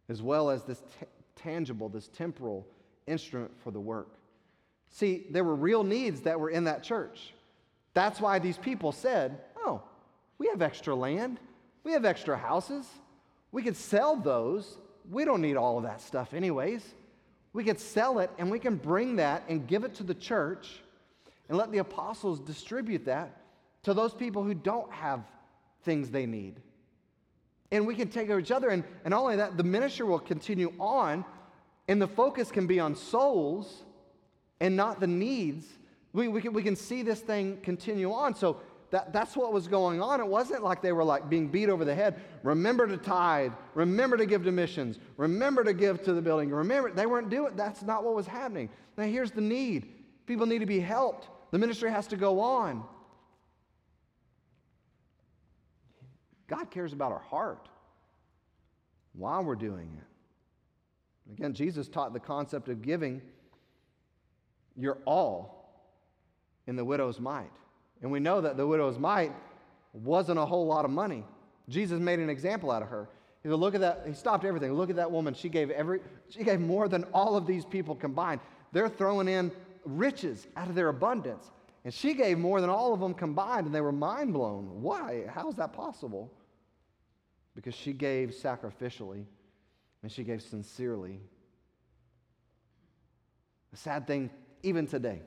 [0.08, 2.66] as well as this t- tangible, this temporal
[3.06, 4.08] instrument for the work.
[4.90, 7.32] See, there were real needs that were in that church.
[7.94, 9.82] That's why these people said, Oh,
[10.38, 11.38] we have extra land.
[11.84, 12.86] We have extra houses.
[13.52, 14.78] We could sell those.
[15.10, 16.82] we don't need all of that stuff, anyways.
[17.52, 20.80] We could sell it and we can bring that and give it to the church
[21.48, 23.40] and let the apostles distribute that
[23.82, 25.24] to those people who don't have
[25.82, 26.60] things they need.
[27.72, 28.68] And we can take care of each other.
[28.68, 31.24] And, and not only that, the ministry will continue on,
[31.88, 33.84] and the focus can be on souls
[34.60, 35.66] and not the needs.
[36.12, 38.34] We, we, can, we can see this thing continue on.
[38.34, 38.60] So
[38.90, 40.20] that, that's what was going on.
[40.20, 42.20] It wasn't like they were like being beat over the head.
[42.42, 43.52] Remember to tithe.
[43.74, 44.98] Remember to give to missions.
[45.16, 46.50] Remember to give to the building.
[46.50, 48.68] Remember, they weren't doing That's not what was happening.
[48.96, 49.88] Now, here's the need
[50.26, 52.84] people need to be helped, the ministry has to go on.
[56.46, 57.68] God cares about our heart
[59.12, 61.32] while we're doing it.
[61.32, 63.22] Again, Jesus taught the concept of giving
[64.76, 65.84] your all
[66.66, 67.50] in the widow's mite.
[68.02, 69.32] And we know that the widow's mite
[69.92, 71.24] wasn't a whole lot of money.
[71.68, 73.08] Jesus made an example out of her.
[73.42, 74.04] He said, look at that.
[74.06, 74.72] He stopped everything.
[74.74, 75.34] Look at that woman.
[75.34, 78.40] She gave every she gave more than all of these people combined.
[78.72, 79.50] They're throwing in
[79.84, 81.50] riches out of their abundance.
[81.84, 84.82] And she gave more than all of them combined, and they were mind blown.
[84.82, 85.24] Why?
[85.32, 86.30] How is that possible?
[87.54, 89.24] Because she gave sacrificially
[90.02, 91.20] and she gave sincerely.
[93.70, 94.30] The sad thing,
[94.62, 95.22] even today,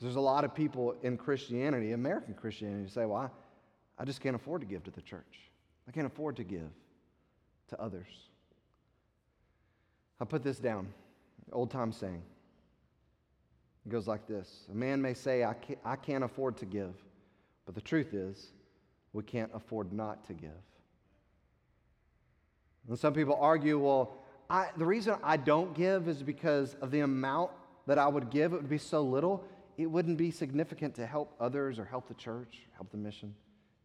[0.00, 3.30] there's a lot of people in Christianity, American Christianity, who say, well,
[3.98, 5.50] I, I just can't afford to give to the church.
[5.86, 6.70] I can't afford to give
[7.68, 8.06] to others.
[10.20, 10.88] I put this down,
[11.52, 12.22] old time saying.
[13.86, 16.94] It goes like this A man may say, I can't, I can't afford to give,
[17.66, 18.52] but the truth is,
[19.12, 20.50] we can't afford not to give.
[22.88, 27.00] And some people argue, well, I, the reason I don't give is because of the
[27.00, 27.50] amount
[27.86, 28.52] that I would give.
[28.52, 29.44] It would be so little
[29.80, 33.34] it wouldn't be significant to help others or help the church, help the mission.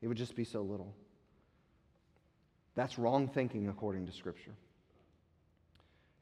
[0.01, 0.93] It would just be so little.
[2.75, 4.51] That's wrong thinking according to Scripture.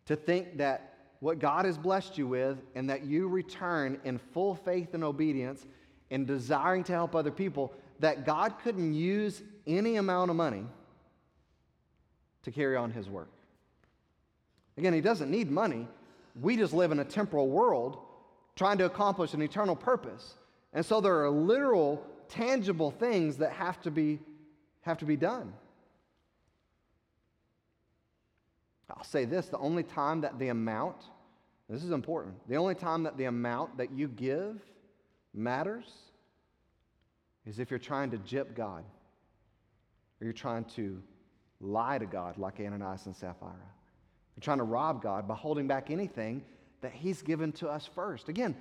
[0.05, 4.53] To think that what God has blessed you with and that you return in full
[4.53, 5.65] faith and obedience
[6.11, 10.65] and desiring to help other people, that God couldn't use any amount of money
[12.43, 13.31] to carry on His work.
[14.77, 15.87] Again, He doesn't need money.
[16.39, 17.97] We just live in a temporal world
[18.55, 20.35] trying to accomplish an eternal purpose.
[20.73, 24.19] And so there are literal, tangible things that have to be,
[24.81, 25.53] have to be done.
[28.95, 30.97] I'll say this the only time that the amount,
[31.67, 34.61] this is important, the only time that the amount that you give
[35.33, 35.91] matters
[37.45, 38.83] is if you're trying to jip God
[40.21, 41.01] or you're trying to
[41.59, 43.53] lie to God like Ananias and Sapphira.
[44.35, 46.43] You're trying to rob God by holding back anything
[46.83, 48.29] that he's given to us first.
[48.29, 48.55] Again,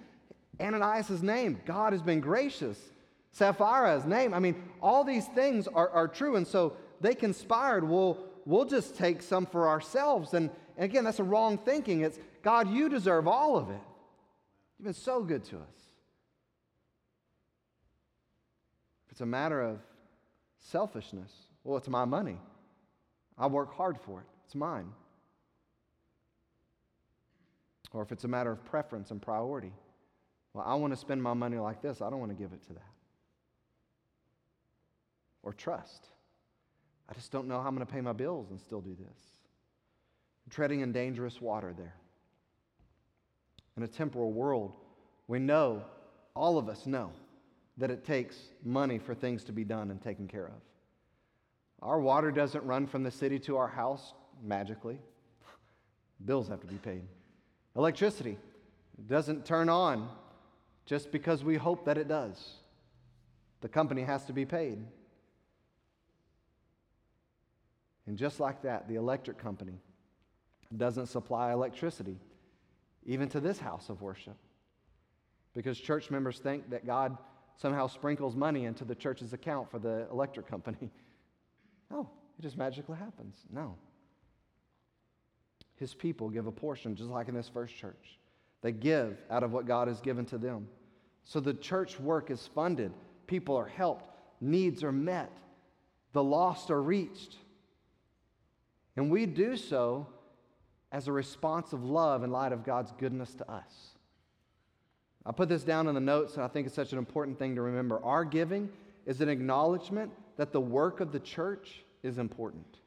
[0.60, 2.78] Ananias' name, God has been gracious.
[3.36, 6.36] Sapphira's name, I mean, all these things are, are true.
[6.36, 10.34] And so they conspired, well, we'll just take some for ourselves.
[10.34, 12.02] And, and again, that's a wrong thinking.
[12.02, 13.80] It's, God, you deserve all of it.
[14.78, 15.80] You've been so good to us.
[19.06, 19.78] If it's a matter of
[20.60, 21.32] selfishness,
[21.64, 22.38] well, it's my money.
[23.36, 24.92] I work hard for it, it's mine.
[27.92, 29.72] Or if it's a matter of preference and priority.
[30.54, 32.00] Well, I want to spend my money like this.
[32.00, 32.90] I don't want to give it to that.
[35.42, 36.08] Or trust.
[37.08, 39.18] I just don't know how I'm going to pay my bills and still do this.
[40.46, 41.94] I'm treading in dangerous water there.
[43.76, 44.72] In a temporal world,
[45.28, 45.82] we know,
[46.34, 47.10] all of us know,
[47.78, 50.60] that it takes money for things to be done and taken care of.
[51.80, 54.98] Our water doesn't run from the city to our house magically,
[56.24, 57.02] bills have to be paid.
[57.76, 58.38] Electricity
[59.06, 60.08] doesn't turn on
[60.84, 62.54] just because we hope that it does.
[63.60, 64.78] The company has to be paid.
[68.06, 69.78] And just like that, the electric company
[70.76, 72.18] doesn't supply electricity,
[73.06, 74.36] even to this house of worship.
[75.54, 77.16] Because church members think that God
[77.56, 80.90] somehow sprinkles money into the church's account for the electric company.
[81.90, 82.08] No,
[82.38, 83.36] it just magically happens.
[83.52, 83.76] No
[85.76, 88.18] his people give a portion, just like in this first church.
[88.60, 90.68] They give out of what God has given to them.
[91.24, 92.92] So the church work is funded,
[93.26, 94.10] people are helped,
[94.40, 95.30] needs are met,
[96.12, 97.36] the lost are reached.
[98.96, 100.06] And we do so
[100.90, 103.96] as a response of love in light of God's goodness to us.
[105.24, 107.54] I put this down in the notes, and I think it's such an important thing
[107.54, 108.02] to remember.
[108.04, 108.68] Our giving
[109.06, 112.78] is an acknowledgement that the work of the church is important.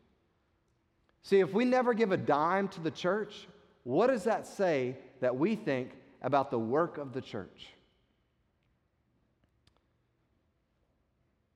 [1.25, 3.47] See, if we never give a dime to the church,
[3.83, 5.89] what does that say that we think
[6.21, 7.65] about the work of the church?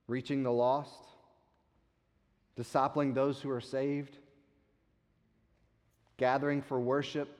[0.08, 1.04] Reaching the lost,
[2.58, 4.18] discipling those who are saved,
[6.16, 7.38] gathering for worship,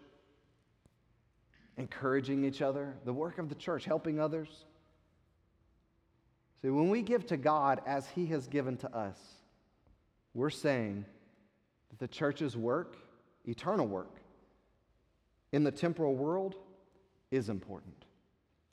[1.78, 4.66] encouraging each other, the work of the church, helping others.
[6.62, 9.18] See, when we give to God as He has given to us,
[10.32, 11.06] we're saying
[11.90, 12.96] that the church's work,
[13.46, 14.20] eternal work,
[15.52, 16.56] in the temporal world
[17.30, 18.04] is important.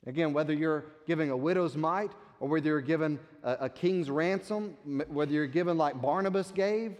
[0.06, 4.76] Again, whether you're giving a widow's mite or whether you're given a, a king's ransom,
[5.08, 6.96] whether you're given like Barnabas gave,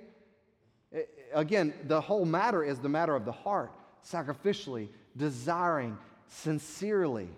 [1.33, 3.73] again, the whole matter is the matter of the heart,
[4.05, 5.97] sacrificially, desiring,
[6.27, 7.29] sincerely,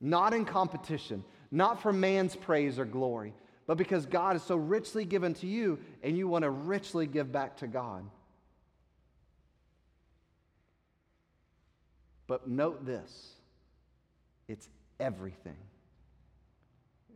[0.00, 3.34] not in competition, not for man's praise or glory,
[3.66, 7.30] but because God is so richly given to you and you want to richly give
[7.30, 8.04] back to God.
[12.32, 13.34] But note this
[14.48, 14.66] it's
[14.98, 15.58] everything.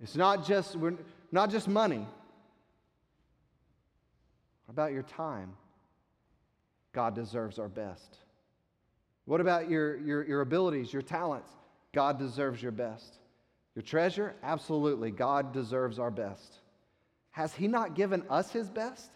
[0.03, 0.93] It's not just, we're,
[1.33, 2.07] not just money.
[4.67, 5.55] What about your time?
[6.93, 8.19] God deserves our best.
[9.25, 11.49] What about your, your, your abilities, your talents?
[11.95, 13.17] God deserves your best.
[13.75, 14.35] Your treasure?
[14.43, 15.13] Absolutely.
[15.13, 16.59] God deserves our best.
[17.31, 19.09] Has He not given us His best?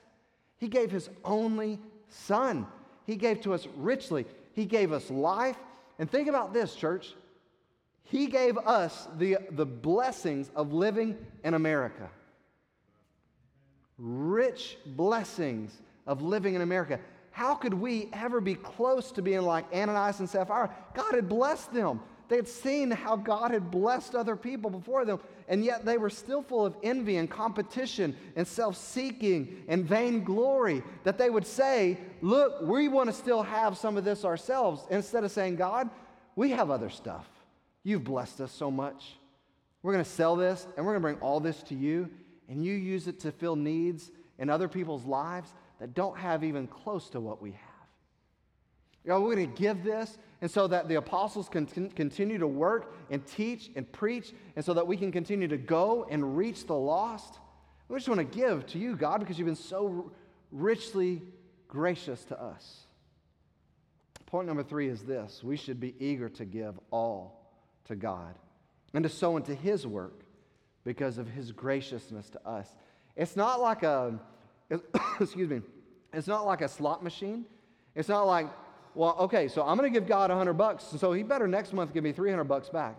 [0.57, 1.79] He gave His only
[2.09, 2.67] Son.
[3.05, 4.25] He gave to us richly.
[4.55, 5.59] He gave us life.
[6.01, 7.15] And think about this, church.
[8.05, 12.09] He gave us the, the blessings of living in America.
[13.99, 16.99] Rich blessings of living in America.
[17.33, 20.75] How could we ever be close to being like Ananias and Sapphira?
[20.95, 22.01] God had blessed them.
[22.31, 25.19] They had seen how God had blessed other people before them,
[25.49, 30.85] and yet they were still full of envy and competition and self seeking and vainglory.
[31.03, 35.25] That they would say, Look, we want to still have some of this ourselves, instead
[35.25, 35.91] of saying, God,
[36.37, 37.27] we have other stuff.
[37.83, 39.17] You've blessed us so much.
[39.83, 42.09] We're going to sell this and we're going to bring all this to you,
[42.49, 46.69] and you use it to fill needs in other people's lives that don't have even
[46.69, 47.59] close to what we have.
[49.05, 52.47] You know, we're going to give this, and so that the apostles can continue to
[52.47, 56.67] work and teach and preach, and so that we can continue to go and reach
[56.67, 57.39] the lost.
[57.89, 60.13] We just want to give to you, God, because you've been so
[60.51, 61.23] richly
[61.69, 62.87] gracious to us.
[64.27, 67.53] Point number three is this we should be eager to give all
[67.87, 68.37] to God
[68.95, 70.21] and to sow into His work
[70.85, 72.73] because of His graciousness to us.
[73.17, 74.19] It's not like a,
[75.21, 75.61] excuse me,
[76.13, 77.45] it's not like a slot machine.
[77.95, 78.47] It's not like,
[78.95, 81.93] well, okay, so I'm going to give God 100 bucks, so He better next month
[81.93, 82.97] give me 300 bucks back.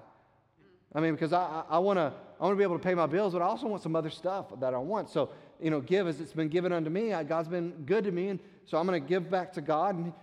[0.94, 3.06] I mean, because I, I, want to I want to be able to pay my
[3.06, 5.10] bills, but I also want some other stuff that I want.
[5.10, 5.30] So,
[5.62, 7.14] you know, give as it's been given unto me.
[7.14, 9.96] I, God's been good to me, and so I'm going to give back to God,
[9.96, 10.14] and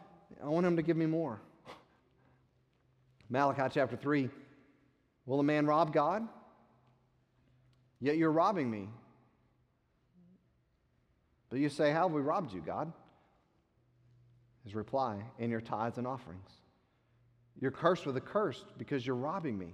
[0.42, 1.40] I want Him to give me more.
[3.30, 4.28] Malachi chapter 3
[5.26, 6.26] Will a man rob God?
[8.00, 8.88] Yet you're robbing me.
[11.50, 12.92] But you say, How have we robbed you, God?
[14.68, 16.50] His reply, In your tithes and offerings.
[17.58, 19.72] You're cursed with a curse because you're robbing me,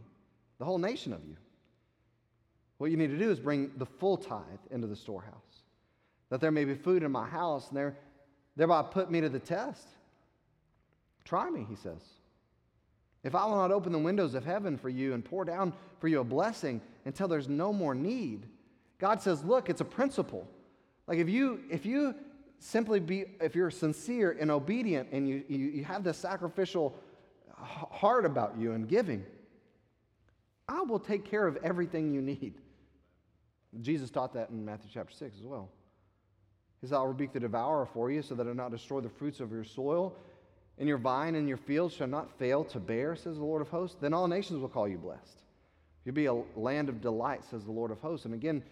[0.61, 1.37] the whole nation of you.
[2.79, 5.65] What you need to do is bring the full tithe into the storehouse,
[6.31, 7.97] that there may be food in my house, and there,
[8.55, 9.89] thereby put me to the test.
[11.25, 12.03] Try me, he says.
[13.25, 16.07] If I will not open the windows of heaven for you and pour down for
[16.07, 18.47] you a blessing until there's no more need,
[18.99, 20.47] God says, look, it's a principle.
[21.09, 22.15] Like if you if you
[22.65, 26.95] simply be if you're sincere and obedient and you, you, you have this sacrificial
[27.53, 29.25] heart about you and giving,
[30.67, 32.55] I will take care of everything you need.
[33.83, 35.69] Jesus taught that in Matthew chapter 6 as well.
[36.81, 39.41] He said, I'll rebuke the devourer for you so that it not destroy the fruits
[39.41, 40.17] of your soil
[40.79, 43.69] and your vine and your field shall not fail to bear, says the Lord of
[43.69, 43.97] hosts.
[44.01, 45.43] Then all nations will call you blessed.
[46.05, 48.25] You'll be a land of delight, says the Lord of hosts.
[48.25, 48.63] And again,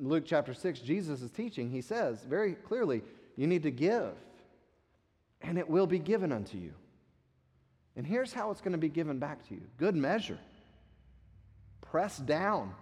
[0.00, 1.70] Luke chapter 6, Jesus is teaching.
[1.70, 3.02] He says very clearly,
[3.36, 4.14] you need to give,
[5.42, 6.72] and it will be given unto you.
[7.96, 10.38] And here's how it's going to be given back to you good measure,
[11.80, 12.74] pressed down,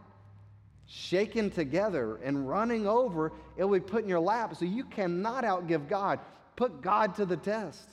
[0.86, 4.54] shaken together, and running over, it will be put in your lap.
[4.56, 6.20] So you cannot outgive God.
[6.56, 7.88] Put God to the test.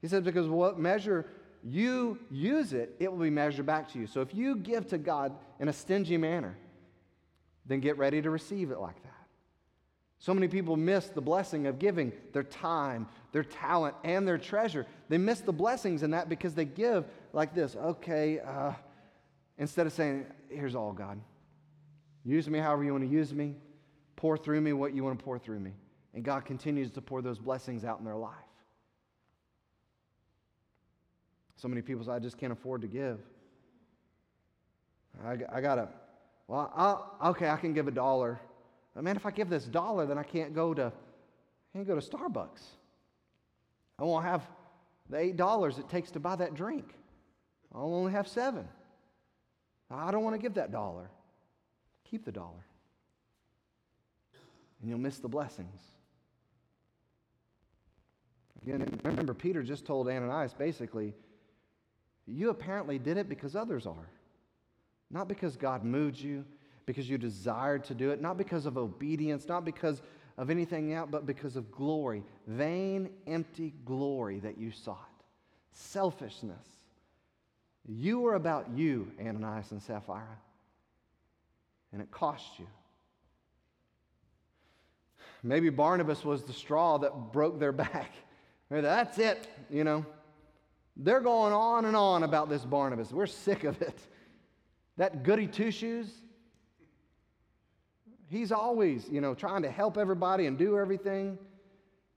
[0.00, 1.26] He says, because what measure
[1.62, 4.06] you use it, it will be measured back to you.
[4.06, 6.56] So if you give to God in a stingy manner,
[7.66, 9.19] then get ready to receive it like that.
[10.20, 14.86] So many people miss the blessing of giving their time, their talent, and their treasure.
[15.08, 18.72] They miss the blessings in that because they give like this okay, uh,
[19.56, 21.18] instead of saying, here's all, God.
[22.22, 23.56] Use me however you want to use me,
[24.14, 25.72] pour through me what you want to pour through me.
[26.12, 28.34] And God continues to pour those blessings out in their life.
[31.56, 33.20] So many people say, I just can't afford to give.
[35.24, 35.88] I, I got to,
[36.46, 38.38] well, I'll, okay, I can give a dollar.
[38.94, 40.92] But man, if I give this dollar, then I can't go to
[41.72, 42.62] I can't go to Starbucks.
[43.98, 44.42] I won't have
[45.08, 46.94] the $8 it takes to buy that drink.
[47.74, 48.66] I'll only have seven.
[49.90, 51.10] I don't want to give that dollar.
[52.10, 52.64] Keep the dollar.
[54.80, 55.80] And you'll miss the blessings.
[58.62, 61.14] Again, remember, Peter just told Ananias basically,
[62.26, 64.10] you apparently did it because others are.
[65.10, 66.44] Not because God moved you,
[66.90, 70.02] because you desired to do it, not because of obedience, not because
[70.36, 72.24] of anything else, but because of glory.
[72.48, 74.98] Vain, empty glory that you sought.
[75.70, 76.66] Selfishness.
[77.86, 80.36] You were about you, Ananias and Sapphira,
[81.92, 82.66] and it cost you.
[85.44, 88.10] Maybe Barnabas was the straw that broke their back.
[88.68, 90.04] That's it, you know.
[90.96, 93.12] They're going on and on about this Barnabas.
[93.12, 93.98] We're sick of it.
[94.96, 96.08] That goody two shoes,
[98.30, 101.36] he's always, you know, trying to help everybody and do everything.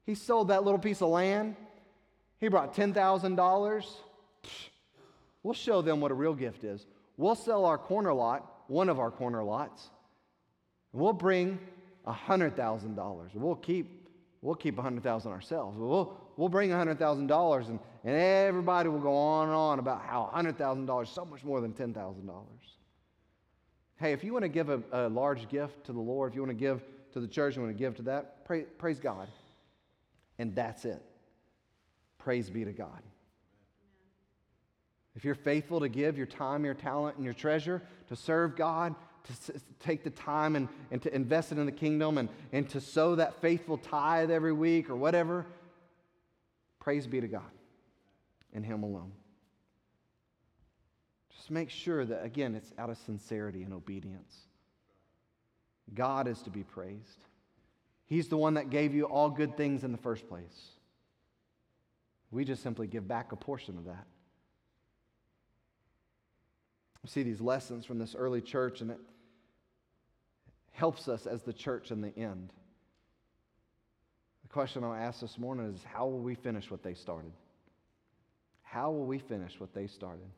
[0.06, 1.56] He sold that little piece of land.
[2.40, 3.86] He brought $10,000.
[5.42, 6.86] We'll show them what a real gift is.
[7.18, 9.90] We'll sell our corner lot, one of our corner lots.
[10.94, 11.60] and We'll bring
[12.08, 13.36] $100,000.
[13.36, 14.08] We'll keep,
[14.42, 15.78] we'll keep 100000 ourselves.
[15.78, 21.04] We'll, we'll bring $100,000 and, and everybody will go on and on about how $100,000
[21.04, 21.94] is so much more than $10,000.
[24.04, 26.42] Hey, if you want to give a, a, large gift to the Lord, if you
[26.42, 26.84] want to give
[27.14, 29.30] to the church, you want to give to that, pray, praise God.
[30.38, 31.02] And that's it.
[32.18, 33.02] Praise be to God.
[35.16, 38.94] If you're faithful to give your time, your talent, and your treasure to serve God,
[39.24, 42.82] to take the time and, and to invest it in the kingdom and, and to
[42.82, 45.46] sow that faithful tithe every week or whatever,
[46.82, 47.52] praise be to God
[48.54, 49.14] and Him alone.
[51.44, 54.34] Just make sure that, again, it's out of sincerity and obedience.
[55.94, 57.26] God is to be praised.
[58.06, 60.70] He's the one that gave you all good things in the first place.
[62.32, 64.06] We just simply give back a portion of that.
[67.04, 69.00] We see these lessons from this early church, and it
[70.72, 72.54] helps us as the church in the end.
[74.44, 77.34] The question I'll ask this morning is how will we finish what they started?
[78.62, 80.30] How will we finish what they started?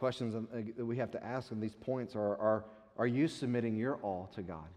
[0.00, 2.64] Questions um, uh, that we have to ask in these points are, are
[2.96, 4.68] Are you submitting your all to God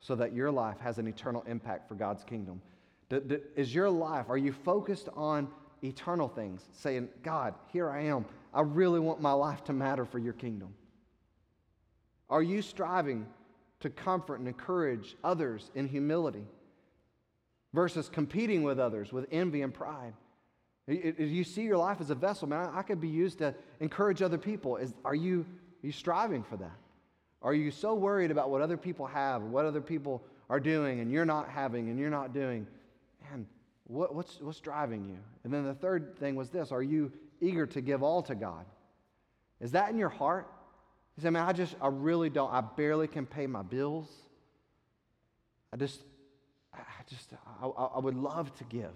[0.00, 2.62] so that your life has an eternal impact for God's kingdom?
[3.56, 5.48] Is your life, are you focused on
[5.82, 8.24] eternal things, saying, God, here I am.
[8.54, 10.74] I really want my life to matter for your kingdom?
[12.30, 13.26] Are you striving
[13.80, 16.46] to comfort and encourage others in humility
[17.74, 20.14] versus competing with others with envy and pride?
[20.88, 22.70] You see your life as a vessel, man.
[22.72, 24.78] I could be used to encourage other people.
[24.78, 25.44] Is, are, you,
[25.82, 26.76] are you striving for that?
[27.42, 31.12] Are you so worried about what other people have, what other people are doing, and
[31.12, 32.66] you're not having, and you're not doing?
[33.30, 33.46] Man,
[33.84, 35.18] what, what's, what's driving you?
[35.44, 38.64] And then the third thing was this Are you eager to give all to God?
[39.60, 40.50] Is that in your heart?
[41.16, 44.08] You say, man, I just, I really don't, I barely can pay my bills.
[45.72, 46.02] I just,
[46.72, 46.78] I
[47.10, 48.94] just, I, I would love to give.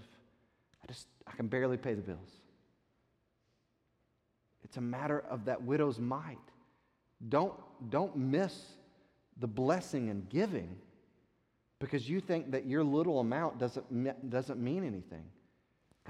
[0.83, 2.31] I just, I can barely pay the bills.
[4.65, 6.39] It's a matter of that widow's mite.
[7.29, 7.55] Don't,
[7.91, 8.55] don't miss
[9.39, 10.77] the blessing and giving
[11.79, 15.25] because you think that your little amount doesn't, doesn't mean anything.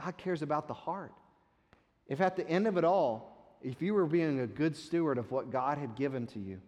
[0.01, 1.13] God cares about the heart.
[2.07, 5.31] If at the end of it all, if you were being a good steward of
[5.31, 6.61] what God had given to you,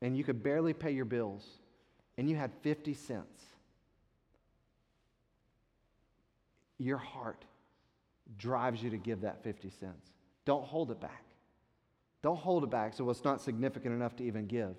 [0.00, 1.46] and you could barely pay your bills,
[2.16, 3.42] and you had 50 cents,
[6.78, 7.44] your heart
[8.38, 10.10] drives you to give that 50 cents.
[10.44, 11.22] Don't hold it back.
[12.22, 14.74] Don't hold it back so it's not significant enough to even give.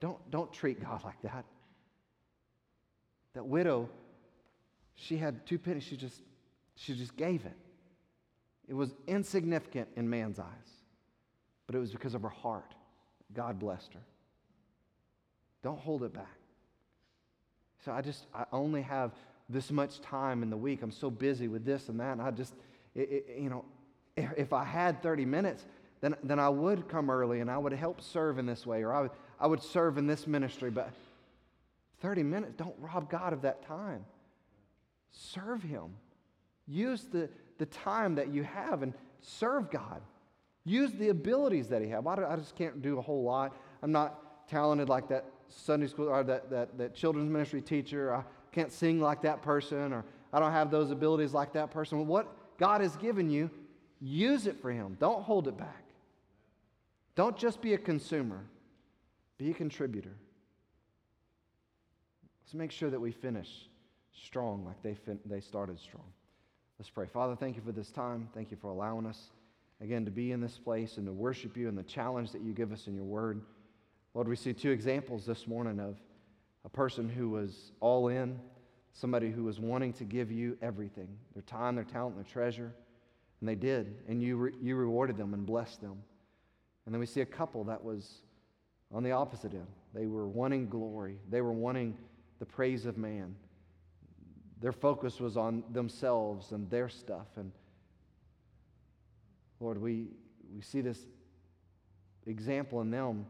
[0.00, 1.44] Don't, don't treat God like that.
[3.34, 3.88] That widow,
[4.94, 6.20] she had two pennies, she just,
[6.76, 7.56] she just gave it.
[8.68, 10.46] It was insignificant in man's eyes,
[11.66, 12.74] but it was because of her heart.
[13.34, 14.00] God blessed her.
[15.62, 16.36] Don't hold it back.
[17.84, 19.12] So I just, I only have
[19.52, 20.82] this much time in the week.
[20.82, 22.12] I'm so busy with this and that.
[22.12, 22.54] And I just,
[22.94, 23.64] it, it, you know,
[24.16, 25.64] if, if, I had 30 minutes,
[26.00, 28.92] then, then I would come early and I would help serve in this way or
[28.92, 30.70] I would, I would serve in this ministry.
[30.70, 30.92] But
[32.00, 34.04] 30 minutes, don't rob God of that time.
[35.12, 35.94] Serve Him.
[36.66, 37.28] Use the,
[37.58, 40.00] the time that you have and serve God.
[40.64, 42.06] Use the abilities that He have.
[42.06, 43.56] I, I just can't do a whole lot.
[43.82, 48.14] I'm not talented like that Sunday school or that, that, that children's ministry teacher.
[48.14, 48.22] I
[48.52, 52.06] can't sing like that person, or I don't have those abilities like that person.
[52.06, 53.50] What God has given you,
[54.00, 54.96] use it for Him.
[55.00, 55.84] Don't hold it back.
[57.14, 58.44] Don't just be a consumer,
[59.38, 60.16] be a contributor.
[62.44, 63.48] Let's make sure that we finish
[64.12, 66.04] strong like they, fin- they started strong.
[66.78, 67.06] Let's pray.
[67.06, 68.28] Father, thank you for this time.
[68.34, 69.30] Thank you for allowing us,
[69.80, 72.52] again, to be in this place and to worship you and the challenge that you
[72.52, 73.42] give us in your word.
[74.14, 75.96] Lord, we see two examples this morning of
[76.64, 78.38] a person who was all in,
[78.92, 82.72] somebody who was wanting to give you everything their time, their talent, their treasure.
[83.40, 83.96] And they did.
[84.08, 86.02] And you, re- you rewarded them and blessed them.
[86.86, 88.22] And then we see a couple that was
[88.92, 89.66] on the opposite end.
[89.94, 91.96] They were wanting glory, they were wanting
[92.38, 93.34] the praise of man.
[94.60, 97.26] Their focus was on themselves and their stuff.
[97.36, 97.50] And
[99.58, 100.08] Lord, we,
[100.54, 101.06] we see this
[102.26, 103.26] example in them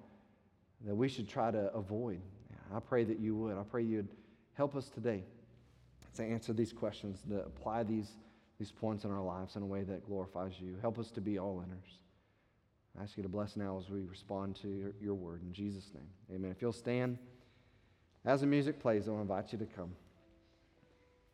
[0.84, 2.20] that we should try to avoid.
[2.74, 3.56] I pray that you would.
[3.56, 4.08] I pray you'd
[4.54, 5.24] help us today
[6.16, 8.10] to answer these questions, to apply these,
[8.58, 10.76] these points in our lives in a way that glorifies you.
[10.80, 11.98] Help us to be all inners.
[12.98, 15.42] I ask you to bless now as we respond to your, your word.
[15.42, 16.50] In Jesus' name, amen.
[16.50, 17.18] If you'll stand
[18.24, 19.92] as the music plays, I'll invite you to come.